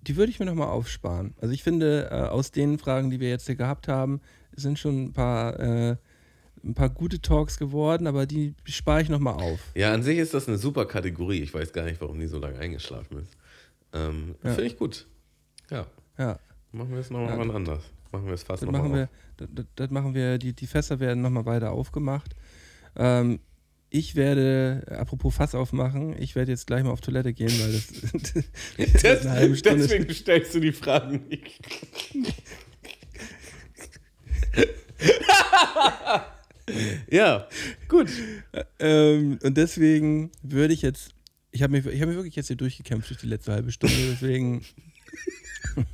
[0.01, 1.33] die würde ich mir nochmal aufsparen.
[1.41, 4.21] Also ich finde, äh, aus den Fragen, die wir jetzt hier gehabt haben,
[4.55, 5.97] sind schon ein paar, äh,
[6.65, 9.59] ein paar gute Talks geworden, aber die spare ich nochmal auf.
[9.75, 11.41] Ja, an sich ist das eine super Kategorie.
[11.41, 13.31] Ich weiß gar nicht, warum die so lange eingeschlafen ist.
[13.93, 14.49] Ähm, Ja.
[14.51, 15.07] Finde ich gut.
[15.69, 15.85] Ja.
[16.17, 16.39] Ja,
[16.71, 17.53] Machen wir es nochmal Ja.
[17.53, 17.83] anders.
[18.11, 20.67] Machen wir es fast das nochmal machen wir, das, das- das machen wir, die, die
[20.67, 22.35] Fässer werden nochmal weiter aufgemacht.
[22.95, 23.39] Ähm,
[23.89, 27.87] ich werde, apropos Fass aufmachen, ich werde jetzt gleich mal auf Toilette gehen, weil das,
[29.03, 29.91] das eine halbe Stunde ist.
[29.91, 31.59] Deswegen stellst du die Fragen nicht.
[37.09, 37.47] ja,
[37.87, 38.09] gut.
[38.79, 41.11] Ähm, und deswegen würde ich jetzt,
[41.51, 43.95] ich habe mich, ich hab mich wirklich jetzt hier durchgekämpft durch die letzte halbe Stunde,
[44.11, 44.65] deswegen.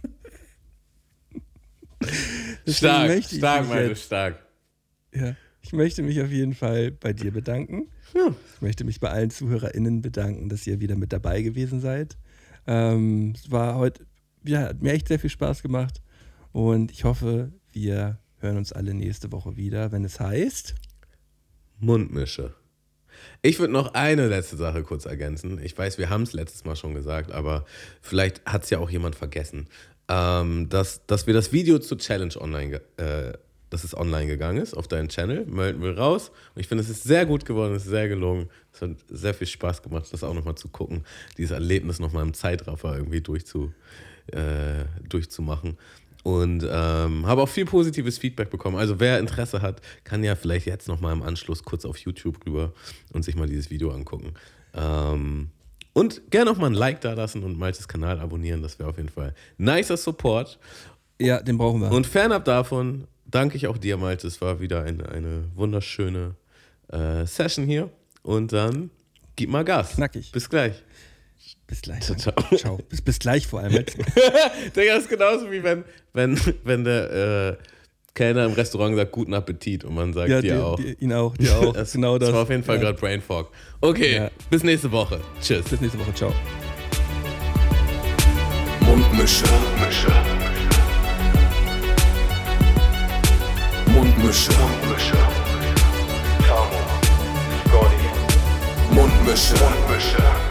[2.65, 4.45] deswegen Stark, stark, meine, jetzt, stark.
[5.13, 7.89] ja, ich möchte mich auf jeden Fall bei dir bedanken.
[8.55, 12.17] Ich möchte mich bei allen ZuhörerInnen bedanken, dass ihr wieder mit dabei gewesen seid.
[12.67, 14.05] Ähm, es war heute,
[14.43, 16.01] ja, hat mir echt sehr viel Spaß gemacht
[16.51, 20.75] und ich hoffe, wir hören uns alle nächste Woche wieder, wenn es heißt.
[21.79, 22.53] Mundmische.
[23.41, 25.59] Ich würde noch eine letzte Sache kurz ergänzen.
[25.63, 27.65] Ich weiß, wir haben es letztes Mal schon gesagt, aber
[28.01, 29.67] vielleicht hat es ja auch jemand vergessen,
[30.07, 33.33] ähm, dass, dass wir das Video zur Challenge online, äh,
[33.69, 36.31] dass es online gegangen ist auf deinen Channel, melden wir raus.
[36.53, 38.49] Und ich finde, es ist sehr gut geworden, es ist sehr gelungen.
[38.73, 41.05] Es hat sehr viel Spaß gemacht, das auch nochmal zu gucken,
[41.37, 43.71] dieses Erlebnis nochmal im Zeitraffer irgendwie durchzu,
[44.27, 45.77] äh, durchzumachen.
[46.23, 48.77] Und ähm, habe auch viel positives Feedback bekommen.
[48.77, 52.73] Also wer Interesse hat, kann ja vielleicht jetzt nochmal im Anschluss kurz auf YouTube rüber
[53.11, 54.33] und sich mal dieses Video angucken.
[54.75, 55.49] Ähm,
[55.93, 58.61] und gerne auch mal ein Like da lassen und Maltes Kanal abonnieren.
[58.61, 60.59] Das wäre auf jeden Fall nicer Support.
[61.19, 61.91] Ja, den brauchen wir.
[61.91, 64.27] Und fernab davon danke ich auch dir, Malte.
[64.27, 66.35] Es war wieder eine, eine wunderschöne
[66.89, 67.89] äh, Session hier.
[68.23, 68.91] Und dann
[69.35, 69.95] gib mal Gas.
[69.95, 70.31] Knackig.
[70.31, 70.83] Bis gleich.
[71.71, 72.01] Bis gleich.
[72.03, 72.33] Ciao, ciao.
[72.57, 72.77] Ciao.
[72.89, 73.71] Bis, bis gleich vor allem.
[74.75, 77.63] Digga, das ist genauso wie wenn, wenn, wenn der äh,
[78.13, 80.75] Kellner im Restaurant sagt, guten Appetit und man sagt Ja, dir dir- auch.
[80.75, 81.73] dir- ihn auch, dir auch.
[81.81, 82.27] Das, genau das.
[82.27, 82.81] das war auf jeden Fall Ja.
[82.83, 83.51] gerade Brain Fog.
[83.79, 84.31] Okay, Ja.
[84.49, 85.21] bis nächste Woche.
[85.41, 85.63] Tschüss.
[85.65, 86.13] Bis nächste Woche.
[86.13, 86.33] Ciao.
[88.81, 89.45] Mundmische.
[89.45, 90.11] Mundmische.
[93.87, 94.51] Mundmische.
[94.51, 95.17] Mundmische.
[96.45, 96.79] Tamo.
[97.65, 98.93] Scotty.
[98.93, 99.53] Mundmische.
[99.53, 100.50] Mundmische.